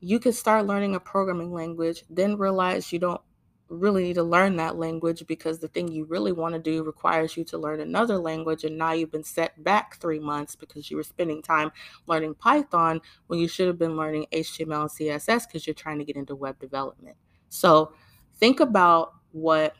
you 0.00 0.18
could 0.18 0.34
start 0.34 0.66
learning 0.66 0.94
a 0.94 1.00
programming 1.00 1.52
language, 1.52 2.04
then 2.10 2.36
realize 2.36 2.92
you 2.92 2.98
don't 2.98 3.20
really 3.68 4.04
need 4.04 4.14
to 4.14 4.22
learn 4.22 4.56
that 4.56 4.76
language 4.76 5.24
because 5.26 5.58
the 5.58 5.68
thing 5.68 5.88
you 5.88 6.04
really 6.04 6.32
want 6.32 6.54
to 6.54 6.60
do 6.60 6.84
requires 6.84 7.36
you 7.36 7.44
to 7.44 7.58
learn 7.58 7.80
another 7.80 8.16
language 8.16 8.62
and 8.62 8.78
now 8.78 8.92
you've 8.92 9.10
been 9.10 9.24
set 9.24 9.62
back 9.64 9.96
3 9.96 10.20
months 10.20 10.54
because 10.54 10.88
you 10.90 10.96
were 10.96 11.02
spending 11.02 11.42
time 11.42 11.72
learning 12.06 12.34
Python 12.34 13.00
when 13.26 13.40
you 13.40 13.48
should 13.48 13.66
have 13.66 13.78
been 13.78 13.96
learning 13.96 14.26
HTML 14.32 14.82
and 14.82 14.90
CSS 14.90 15.46
because 15.46 15.66
you're 15.66 15.74
trying 15.74 15.98
to 15.98 16.04
get 16.04 16.16
into 16.16 16.36
web 16.36 16.58
development. 16.60 17.16
So, 17.48 17.92
think 18.38 18.60
about 18.60 19.14
what 19.32 19.74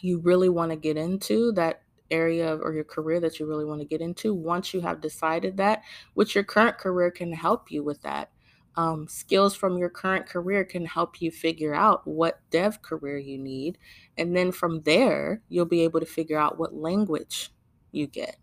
you 0.00 0.18
really 0.18 0.48
want 0.48 0.70
to 0.70 0.76
get 0.76 0.96
into 0.96 1.52
that 1.52 1.82
area 2.10 2.54
or 2.56 2.74
your 2.74 2.84
career 2.84 3.20
that 3.20 3.40
you 3.40 3.46
really 3.46 3.64
want 3.64 3.80
to 3.80 3.86
get 3.86 4.00
into 4.00 4.34
once 4.34 4.74
you 4.74 4.80
have 4.80 5.00
decided 5.00 5.56
that 5.56 5.82
which 6.12 6.34
your 6.34 6.44
current 6.44 6.76
career 6.76 7.10
can 7.10 7.32
help 7.32 7.70
you 7.70 7.82
with 7.82 8.00
that 8.02 8.30
um, 8.76 9.06
skills 9.08 9.54
from 9.54 9.78
your 9.78 9.88
current 9.88 10.26
career 10.26 10.64
can 10.64 10.84
help 10.84 11.20
you 11.20 11.30
figure 11.30 11.74
out 11.74 12.06
what 12.06 12.40
dev 12.50 12.82
career 12.82 13.18
you 13.18 13.38
need. 13.38 13.78
And 14.18 14.36
then 14.36 14.52
from 14.52 14.82
there, 14.82 15.42
you'll 15.48 15.64
be 15.64 15.82
able 15.82 16.00
to 16.00 16.06
figure 16.06 16.38
out 16.38 16.58
what 16.58 16.74
language 16.74 17.52
you 17.92 18.06
get. 18.06 18.36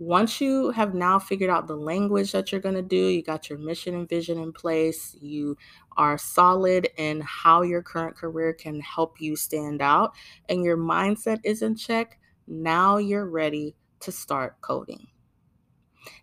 Once 0.00 0.40
you 0.40 0.70
have 0.70 0.94
now 0.94 1.18
figured 1.18 1.50
out 1.50 1.66
the 1.66 1.76
language 1.76 2.30
that 2.30 2.52
you're 2.52 2.60
going 2.60 2.74
to 2.74 2.82
do, 2.82 3.08
you 3.08 3.20
got 3.20 3.50
your 3.50 3.58
mission 3.58 3.96
and 3.96 4.08
vision 4.08 4.38
in 4.38 4.52
place, 4.52 5.16
you 5.20 5.56
are 5.96 6.16
solid 6.16 6.88
in 6.98 7.20
how 7.22 7.62
your 7.62 7.82
current 7.82 8.16
career 8.16 8.52
can 8.52 8.80
help 8.80 9.20
you 9.20 9.34
stand 9.34 9.82
out, 9.82 10.12
and 10.48 10.62
your 10.62 10.76
mindset 10.76 11.40
is 11.42 11.62
in 11.62 11.74
check, 11.74 12.20
now 12.46 12.98
you're 12.98 13.26
ready 13.26 13.74
to 13.98 14.12
start 14.12 14.60
coding. 14.60 15.04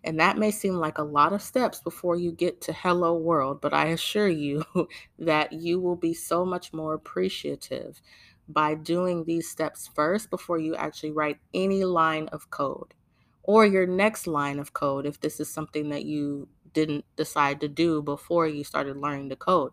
And 0.04 0.18
that 0.20 0.38
may 0.38 0.50
seem 0.50 0.74
like 0.74 0.98
a 0.98 1.02
lot 1.02 1.32
of 1.32 1.42
steps 1.42 1.80
before 1.80 2.16
you 2.16 2.32
get 2.32 2.60
to 2.62 2.72
hello 2.72 3.16
world, 3.16 3.60
but 3.60 3.74
I 3.74 3.86
assure 3.86 4.28
you 4.28 4.64
that 5.18 5.52
you 5.52 5.80
will 5.80 5.96
be 5.96 6.14
so 6.14 6.44
much 6.44 6.72
more 6.72 6.94
appreciative 6.94 8.00
by 8.48 8.74
doing 8.74 9.24
these 9.24 9.48
steps 9.50 9.90
first 9.94 10.30
before 10.30 10.58
you 10.58 10.76
actually 10.76 11.10
write 11.10 11.38
any 11.52 11.84
line 11.84 12.28
of 12.28 12.50
code 12.50 12.94
or 13.42 13.64
your 13.64 13.86
next 13.86 14.26
line 14.26 14.58
of 14.58 14.72
code 14.72 15.06
if 15.06 15.20
this 15.20 15.40
is 15.40 15.52
something 15.52 15.88
that 15.88 16.04
you 16.04 16.48
didn't 16.72 17.04
decide 17.16 17.60
to 17.60 17.68
do 17.68 18.02
before 18.02 18.46
you 18.46 18.62
started 18.62 18.96
learning 18.96 19.28
the 19.28 19.36
code 19.36 19.72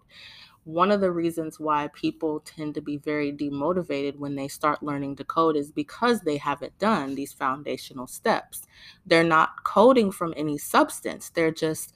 one 0.66 0.92
of 0.92 1.02
the 1.02 1.12
reasons 1.12 1.60
why 1.60 1.90
people 1.94 2.40
tend 2.42 2.76
to 2.76 2.82
be 2.82 2.98
very 2.98 3.34
demotivated 3.34 4.18
when 4.18 4.36
they 4.36 4.48
start 4.48 4.82
learning 4.82 5.16
to 5.18 5.24
code 5.24 5.58
is 5.58 5.72
because 5.72 6.22
they 6.22 6.38
haven't 6.38 6.78
done 6.80 7.16
these 7.16 7.34
foundational 7.34 8.08
steps. 8.08 8.64
They're 9.06 9.24
not 9.24 9.64
coding 9.66 10.12
from 10.12 10.34
any 10.38 10.58
substance, 10.58 11.30
they're 11.30 11.52
just 11.52 11.94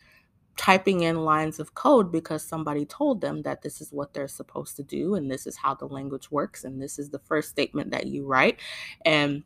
typing 0.57 1.01
in 1.01 1.23
lines 1.23 1.59
of 1.59 1.75
code 1.75 2.11
because 2.11 2.43
somebody 2.43 2.83
told 2.83 3.21
them 3.21 3.43
that 3.43 3.61
this 3.61 3.79
is 3.79 3.93
what 3.93 4.13
they're 4.13 4.27
supposed 4.27 4.75
to 4.75 4.83
do 4.83 5.13
and 5.13 5.29
this 5.29 5.45
is 5.45 5.55
how 5.55 5.75
the 5.75 5.85
language 5.85 6.31
works 6.31 6.63
and 6.63 6.81
this 6.81 6.97
is 6.97 7.11
the 7.11 7.19
first 7.19 7.49
statement 7.49 7.91
that 7.91 8.07
you 8.07 8.25
write. 8.25 8.59
And 9.05 9.43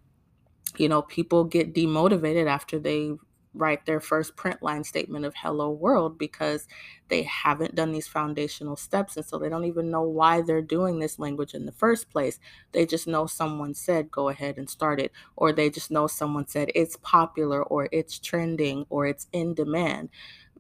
you 0.78 0.88
know, 0.88 1.02
people 1.02 1.44
get 1.44 1.74
demotivated 1.74 2.48
after 2.48 2.80
they 2.80 3.12
write 3.54 3.86
their 3.86 4.00
first 4.00 4.36
print 4.36 4.62
line 4.64 4.84
statement 4.84 5.26
of 5.26 5.34
hello 5.36 5.70
world 5.70 6.18
because 6.18 6.68
they 7.10 7.24
haven't 7.24 7.76
done 7.76 7.92
these 7.92 8.08
foundational 8.08 8.76
steps 8.76 9.18
and 9.18 9.26
so 9.26 9.38
they 9.38 9.50
don't 9.50 9.66
even 9.66 9.92
know 9.92 10.04
why 10.04 10.42
they're 10.42 10.62
doing 10.62 11.00
this 11.00 11.20
language 11.20 11.54
in 11.54 11.66
the 11.66 11.72
first 11.72 12.10
place 12.10 12.40
they 12.72 12.86
just 12.86 13.08
know 13.08 13.26
someone 13.26 13.74
said 13.74 14.10
go 14.12 14.30
ahead 14.30 14.58
and 14.58 14.70
start 14.70 15.00
it 15.00 15.12
or 15.36 15.52
they 15.52 15.70
just 15.70 15.92
know 15.92 16.08
someone 16.08 16.48
said 16.48 16.72
it's 16.76 16.96
popular 16.98 17.62
or 17.64 17.90
it's 17.92 18.20
trending 18.20 18.86
or 18.90 19.06
it's 19.06 19.28
in 19.34 19.54
demand 19.54 20.10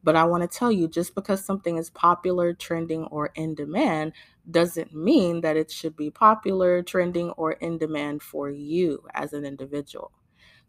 but 0.03 0.15
I 0.15 0.23
want 0.25 0.41
to 0.49 0.57
tell 0.57 0.71
you 0.71 0.87
just 0.87 1.15
because 1.15 1.43
something 1.45 1.77
is 1.77 1.89
popular, 1.89 2.53
trending, 2.53 3.05
or 3.05 3.27
in 3.35 3.55
demand 3.55 4.13
doesn't 4.49 4.93
mean 4.95 5.41
that 5.41 5.57
it 5.57 5.69
should 5.71 5.95
be 5.95 6.09
popular, 6.09 6.81
trending, 6.81 7.29
or 7.31 7.53
in 7.53 7.77
demand 7.77 8.23
for 8.23 8.49
you 8.49 9.05
as 9.13 9.33
an 9.33 9.45
individual. 9.45 10.11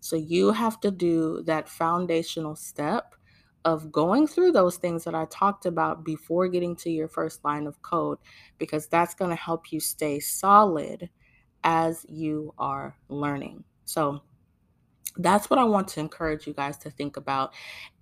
So 0.03 0.17
you 0.17 0.51
have 0.51 0.81
to 0.81 0.91
do 0.91 1.43
that 1.47 1.69
foundational 1.69 2.57
step 2.57 3.15
of 3.65 3.93
going 3.93 4.27
through 4.27 4.51
those 4.51 4.77
things 4.77 5.05
that 5.05 5.15
I 5.15 5.27
talked 5.27 5.65
about 5.65 6.05
before 6.05 6.49
getting 6.49 6.75
to 6.77 6.91
your 6.91 7.07
first 7.07 7.45
line 7.45 7.69
of 7.69 7.81
code, 7.83 8.19
because 8.59 8.88
that's 8.88 9.15
going 9.15 9.31
to 9.31 9.37
help 9.37 9.71
you 9.71 9.79
stay 9.79 10.19
solid 10.19 11.09
as 11.62 12.05
you 12.09 12.53
are 12.59 12.97
learning. 13.09 13.62
So, 13.85 14.23
that's 15.19 15.51
what 15.51 15.59
I 15.59 15.65
want 15.65 15.88
to 15.88 16.01
encourage 16.01 16.47
you 16.47 16.55
guys 16.55 16.79
to 16.79 16.91
think 16.91 17.17
about. 17.17 17.53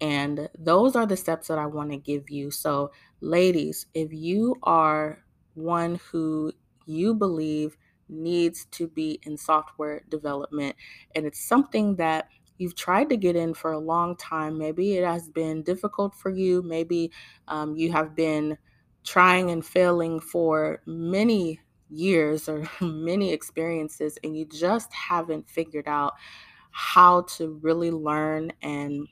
And 0.00 0.48
those 0.58 0.94
are 0.96 1.06
the 1.06 1.16
steps 1.16 1.48
that 1.48 1.58
I 1.58 1.66
want 1.66 1.90
to 1.90 1.96
give 1.96 2.30
you. 2.30 2.50
So, 2.50 2.92
ladies, 3.20 3.86
if 3.94 4.12
you 4.12 4.56
are 4.62 5.18
one 5.54 6.00
who 6.10 6.52
you 6.86 7.14
believe 7.14 7.76
needs 8.10 8.66
to 8.72 8.88
be 8.88 9.20
in 9.24 9.36
software 9.36 10.02
development. 10.08 10.76
And 11.14 11.26
it's 11.26 11.40
something 11.40 11.96
that 11.96 12.28
you've 12.58 12.76
tried 12.76 13.08
to 13.08 13.16
get 13.16 13.36
in 13.36 13.54
for 13.54 13.72
a 13.72 13.78
long 13.78 14.16
time. 14.16 14.58
Maybe 14.58 14.98
it 14.98 15.04
has 15.04 15.28
been 15.28 15.62
difficult 15.62 16.14
for 16.14 16.30
you. 16.30 16.62
Maybe 16.62 17.10
um, 17.48 17.74
you 17.74 17.90
have 17.92 18.14
been 18.14 18.58
trying 19.02 19.50
and 19.50 19.64
failing 19.64 20.20
for 20.20 20.82
many 20.86 21.58
years 21.88 22.48
or 22.48 22.68
many 22.80 23.32
experiences, 23.32 24.18
and 24.22 24.36
you 24.36 24.44
just 24.44 24.92
haven't 24.92 25.48
figured 25.48 25.88
out 25.88 26.14
how 26.70 27.22
to 27.22 27.58
really 27.62 27.90
learn 27.90 28.52
and 28.62 29.08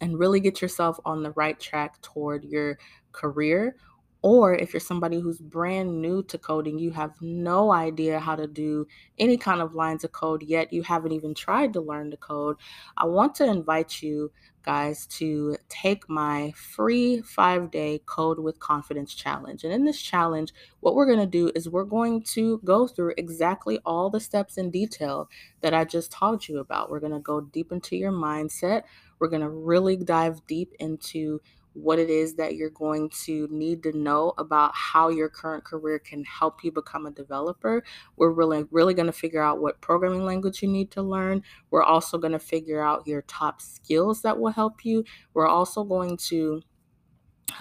and 0.00 0.18
really 0.18 0.40
get 0.40 0.60
yourself 0.60 0.98
on 1.04 1.22
the 1.22 1.30
right 1.32 1.58
track 1.60 2.00
toward 2.02 2.44
your 2.44 2.76
career 3.12 3.76
or 4.22 4.54
if 4.54 4.72
you're 4.72 4.80
somebody 4.80 5.20
who's 5.20 5.38
brand 5.38 6.00
new 6.00 6.22
to 6.24 6.38
coding, 6.38 6.78
you 6.78 6.92
have 6.92 7.20
no 7.20 7.72
idea 7.72 8.20
how 8.20 8.36
to 8.36 8.46
do 8.46 8.86
any 9.18 9.36
kind 9.36 9.60
of 9.60 9.74
lines 9.74 10.04
of 10.04 10.12
code 10.12 10.42
yet, 10.42 10.72
you 10.72 10.82
haven't 10.82 11.12
even 11.12 11.34
tried 11.34 11.72
to 11.72 11.80
learn 11.80 12.10
to 12.12 12.16
code, 12.16 12.56
I 12.96 13.06
want 13.06 13.34
to 13.36 13.44
invite 13.44 14.00
you 14.00 14.30
guys 14.62 15.06
to 15.06 15.56
take 15.68 16.08
my 16.08 16.52
free 16.56 17.20
five 17.22 17.70
day 17.70 18.00
Code 18.06 18.38
with 18.38 18.60
Confidence 18.60 19.14
challenge. 19.14 19.64
And 19.64 19.72
in 19.72 19.84
this 19.84 20.00
challenge, 20.00 20.52
what 20.80 20.94
we're 20.94 21.06
going 21.06 21.18
to 21.18 21.26
do 21.26 21.50
is 21.54 21.68
we're 21.68 21.84
going 21.84 22.22
to 22.34 22.60
go 22.64 22.86
through 22.86 23.14
exactly 23.16 23.80
all 23.84 24.10
the 24.10 24.20
steps 24.20 24.56
in 24.56 24.70
detail 24.70 25.28
that 25.60 25.74
I 25.74 25.84
just 25.84 26.12
taught 26.12 26.48
you 26.48 26.58
about. 26.58 26.90
We're 26.90 27.00
going 27.00 27.12
to 27.12 27.18
go 27.18 27.40
deep 27.40 27.72
into 27.72 27.96
your 27.96 28.12
mindset. 28.12 28.82
We're 29.18 29.28
going 29.28 29.42
to 29.42 29.50
really 29.50 29.96
dive 29.96 30.46
deep 30.46 30.72
into 30.78 31.40
what 31.74 31.98
it 31.98 32.10
is 32.10 32.34
that 32.34 32.54
you're 32.54 32.70
going 32.70 33.08
to 33.24 33.48
need 33.50 33.82
to 33.82 33.96
know 33.96 34.34
about 34.38 34.72
how 34.74 35.08
your 35.08 35.28
current 35.28 35.64
career 35.64 35.98
can 35.98 36.24
help 36.24 36.62
you 36.64 36.70
become 36.70 37.06
a 37.06 37.10
developer. 37.10 37.82
We're 38.16 38.30
really, 38.30 38.64
really 38.70 38.94
going 38.94 39.06
to 39.06 39.12
figure 39.12 39.42
out 39.42 39.60
what 39.60 39.80
programming 39.80 40.24
language 40.24 40.62
you 40.62 40.68
need 40.68 40.90
to 40.92 41.02
learn. 41.02 41.42
We're 41.70 41.82
also 41.82 42.18
going 42.18 42.32
to 42.32 42.38
figure 42.38 42.82
out 42.82 43.06
your 43.06 43.22
top 43.22 43.60
skills 43.60 44.22
that 44.22 44.38
will 44.38 44.52
help 44.52 44.84
you. 44.84 45.04
We're 45.34 45.48
also 45.48 45.84
going 45.84 46.16
to 46.28 46.62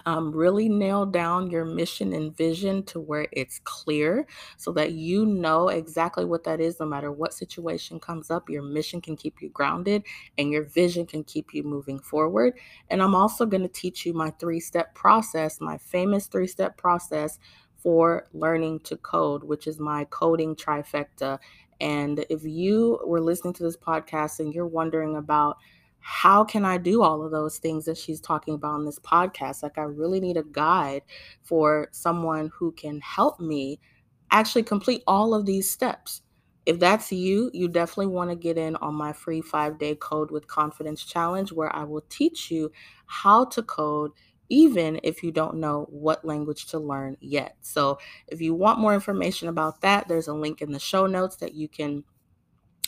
um, 0.06 0.32
really 0.32 0.70
nail 0.70 1.06
down 1.06 1.50
your 1.50 1.66
mission 1.66 2.14
and 2.14 2.36
vision 2.36 2.84
to 2.84 3.00
where 3.00 3.28
it's 3.32 3.60
clear 3.64 4.26
so 4.58 4.72
that 4.74 4.94
you 4.94 5.26
know 5.26 5.70
exactly 5.70 6.26
what 6.26 6.44
that 6.44 6.60
is 6.60 6.80
no 6.80 6.86
matter 6.86 7.12
what 7.12 7.34
situation 7.34 8.00
comes 8.00 8.30
up. 8.32 8.50
Your 8.50 8.64
mission 8.64 9.02
can 9.02 9.16
keep 9.16 9.42
you 9.42 9.50
grounded 9.50 10.04
and 10.38 10.52
your 10.52 10.64
vision 10.64 11.06
can 11.06 11.24
keep 11.24 11.54
you 11.54 11.64
moving 11.64 12.00
forward. 12.00 12.54
And 12.90 13.02
I'm 13.02 13.16
also 13.16 13.46
going 13.46 13.64
to 13.64 13.68
teach 13.68 14.06
you 14.06 14.14
my 14.14 14.32
three 14.32 14.60
step 14.60 14.94
process, 14.96 15.62
my 15.62 15.78
famous 15.78 16.28
three 16.28 16.48
step 16.48 16.78
process 16.78 17.40
for 17.78 18.28
learning 18.34 18.80
to 18.82 18.98
code, 18.98 19.44
which 19.44 19.68
is 19.68 19.80
my 19.80 20.06
coding 20.06 20.56
trifecta. 20.56 21.40
And 21.80 22.24
if 22.30 22.44
you 22.44 23.00
were 23.06 23.22
listening 23.22 23.54
to 23.56 23.64
this 23.64 23.78
podcast 23.78 24.40
and 24.40 24.54
you're 24.54 24.68
wondering 24.68 25.16
about, 25.16 25.58
how 26.02 26.44
can 26.44 26.66
I 26.66 26.78
do 26.78 27.04
all 27.04 27.24
of 27.24 27.32
those 27.32 27.58
things 27.60 27.86
that 27.86 27.98
she's 27.98 28.20
talking 28.20 28.56
about 28.56 28.80
in 28.80 28.86
this 28.86 29.00
podcast? 29.00 29.64
Like, 29.64 29.78
I 29.78 29.84
really 29.84 30.20
need 30.20 30.38
a 30.38 30.44
guide 30.44 31.04
for 31.44 31.88
someone 31.92 32.52
who 32.54 32.72
can 32.72 33.00
help 33.02 33.40
me 33.40 33.80
actually 34.32 34.64
complete 34.64 35.04
all 35.08 35.34
of 35.34 35.46
these 35.46 35.70
steps. 35.70 36.22
If 36.66 36.80
that's 36.80 37.12
you, 37.12 37.50
you 37.54 37.68
definitely 37.68 38.08
want 38.08 38.30
to 38.30 38.36
get 38.36 38.58
in 38.58 38.76
on 38.78 38.96
my 38.96 39.14
free 39.14 39.42
five 39.42 39.78
day 39.78 39.96
Code 39.96 40.32
with 40.32 40.48
Confidence 40.48 41.04
challenge, 41.04 41.52
where 41.52 41.74
I 41.76 41.84
will 41.84 42.04
teach 42.10 42.52
you 42.52 42.72
how 43.06 43.46
to 43.46 43.64
code 43.64 44.12
even 44.50 45.00
if 45.04 45.24
you 45.24 45.32
don't 45.32 45.56
know 45.56 45.88
what 45.90 46.26
language 46.26 46.66
to 46.68 46.78
learn 46.78 47.16
yet. 47.22 47.56
So, 47.62 48.00
if 48.28 48.42
you 48.42 48.54
want 48.54 48.80
more 48.80 48.94
information 48.94 49.48
about 49.48 49.82
that, 49.82 50.08
there's 50.08 50.28
a 50.28 50.34
link 50.34 50.62
in 50.62 50.72
the 50.72 50.80
show 50.80 51.08
notes 51.08 51.38
that 51.38 51.54
you 51.54 51.68
can 51.68 52.04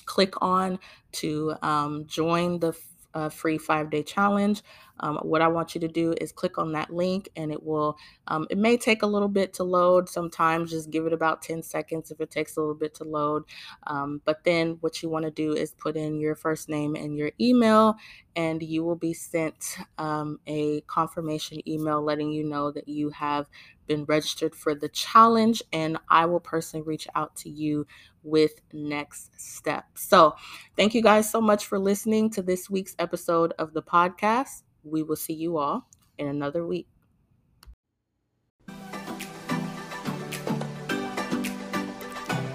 click 0.06 0.34
on 0.42 0.78
to 1.14 1.56
um, 1.62 2.06
join 2.06 2.60
the 2.60 2.74
a 3.14 3.30
free 3.30 3.58
five 3.58 3.90
day 3.90 4.04
challenge. 4.04 4.62
Um, 5.00 5.18
what 5.24 5.42
I 5.42 5.48
want 5.48 5.74
you 5.74 5.82
to 5.82 5.88
do 5.88 6.14
is 6.22 6.32
click 6.32 6.58
on 6.58 6.72
that 6.74 6.94
link 6.94 7.28
and 7.36 7.52
it 7.52 7.64
will, 7.64 7.98
um, 8.28 8.46
it 8.50 8.58
may 8.58 8.78
take 8.78 9.02
a 9.02 9.08
little 9.08 9.28
bit 9.28 9.54
to 9.56 9.64
load. 9.64 10.08
Sometimes 10.08 10.70
just 10.70 10.92
give 10.92 11.06
it 11.06 11.14
about 11.14 11.42
10 11.42 11.64
seconds 11.64 12.12
if 12.12 12.22
it 12.22 12.30
takes 12.30 12.56
a 12.58 12.60
little 12.62 12.76
bit 12.76 12.94
to 12.96 13.04
load. 13.04 13.44
Um, 13.88 14.22
but 14.24 14.44
then 14.44 14.78
what 14.82 15.02
you 15.02 15.10
want 15.10 15.26
to 15.26 15.32
do 15.32 15.54
is 15.54 15.72
put 15.72 15.98
in 15.98 16.20
your 16.20 16.36
first 16.36 16.70
name 16.70 16.96
and 16.96 17.18
your 17.18 17.32
email, 17.42 17.96
and 18.36 18.62
you 18.62 18.84
will 18.84 18.96
be 18.96 19.14
sent 19.14 19.78
um, 19.98 20.40
a 20.48 20.82
confirmation 20.82 21.68
email 21.68 22.02
letting 22.02 22.32
you 22.32 22.44
know 22.44 22.72
that 22.72 22.88
you 22.88 23.10
have 23.10 23.50
been 23.88 24.06
registered 24.06 24.56
for 24.56 24.74
the 24.74 24.90
challenge, 24.90 25.62
and 25.74 25.98
I 26.10 26.26
will 26.26 26.40
personally 26.40 26.86
reach 26.86 27.08
out 27.16 27.36
to 27.38 27.50
you 27.50 27.86
with 28.24 28.62
next 28.72 29.40
steps. 29.40 30.08
So, 30.08 30.36
thank 30.76 30.94
you 30.94 31.02
guys 31.02 31.30
so 31.30 31.42
much 31.42 31.66
for 31.66 31.78
listening 31.78 32.30
to 32.32 32.42
this 32.42 32.70
week's 32.70 32.96
episode 33.00 33.54
of 33.60 33.74
the 33.74 33.82
podcast. 33.82 34.64
We 34.84 35.04
will 35.04 35.16
see 35.16 35.34
you 35.34 35.58
all 35.58 35.88
in 36.18 36.28
another 36.28 36.66
week. 36.66 36.88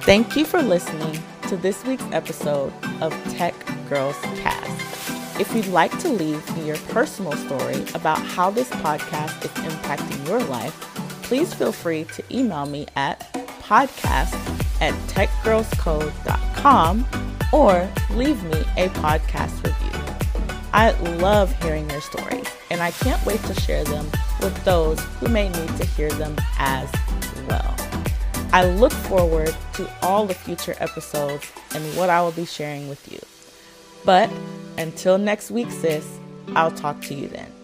Thank 0.03 0.37
you 0.37 0.47
for 0.47 0.63
listening 0.63 1.23
to 1.49 1.57
this 1.57 1.85
week's 1.85 2.07
episode 2.13 2.73
of 3.03 3.13
Tech 3.35 3.55
Girls 3.91 4.17
Cast. 4.37 5.41
If 5.41 5.55
you'd 5.55 5.67
like 5.67 5.97
to 6.01 6.09
leave 6.09 6.57
me 6.57 6.67
your 6.67 6.79
personal 6.89 7.33
story 7.33 7.85
about 7.95 8.19
how 8.19 8.51
this 8.51 8.71
podcast 8.71 9.45
is 9.45 9.51
impacting 9.71 10.27
your 10.27 10.41
life, 10.45 10.75
please 11.23 11.53
feel 11.53 11.73
free 11.73 12.05
to 12.05 12.25
email 12.35 12.67
me 12.67 12.87
at 12.97 13.48
podcast 13.69 14.35
at 14.81 14.95
techgirlscode.com 15.09 17.07
or 17.53 17.89
leave 18.11 18.43
me 18.45 18.61
a 18.77 18.89
podcast 18.89 19.63
review. 19.65 19.89
I 20.73 20.93
love 21.19 21.51
hearing 21.63 21.89
your 21.91 22.01
stories, 22.01 22.47
and 22.71 22.81
I 22.81 22.91
can't 22.93 23.25
wait 23.25 23.43
to 23.45 23.55
share 23.55 23.85
them 23.85 24.07
with 24.41 24.65
those 24.65 25.01
who 25.19 25.29
may 25.29 25.49
need 25.49 25.77
to 25.77 25.85
hear 25.85 26.11
them 26.11 26.37
as 26.59 26.91
well. 27.49 27.75
I 28.53 28.65
look 28.65 28.93
forward 28.93 29.55
to 29.75 29.91
all 30.03 30.27
the 30.27 30.35
future 30.35 30.75
episodes 30.79 31.51
and 31.75 31.85
what 31.97 32.11
I 32.11 32.23
will 32.23 32.33
be 32.33 32.47
sharing 32.47 32.89
with 32.89 33.11
you. 33.11 33.21
But 34.05 34.31
until 34.79 35.19
next 35.19 35.51
week, 35.51 35.71
sis, 35.71 36.19
I'll 36.55 36.71
talk 36.71 37.03
to 37.03 37.15
you 37.15 37.29
then. 37.29 37.58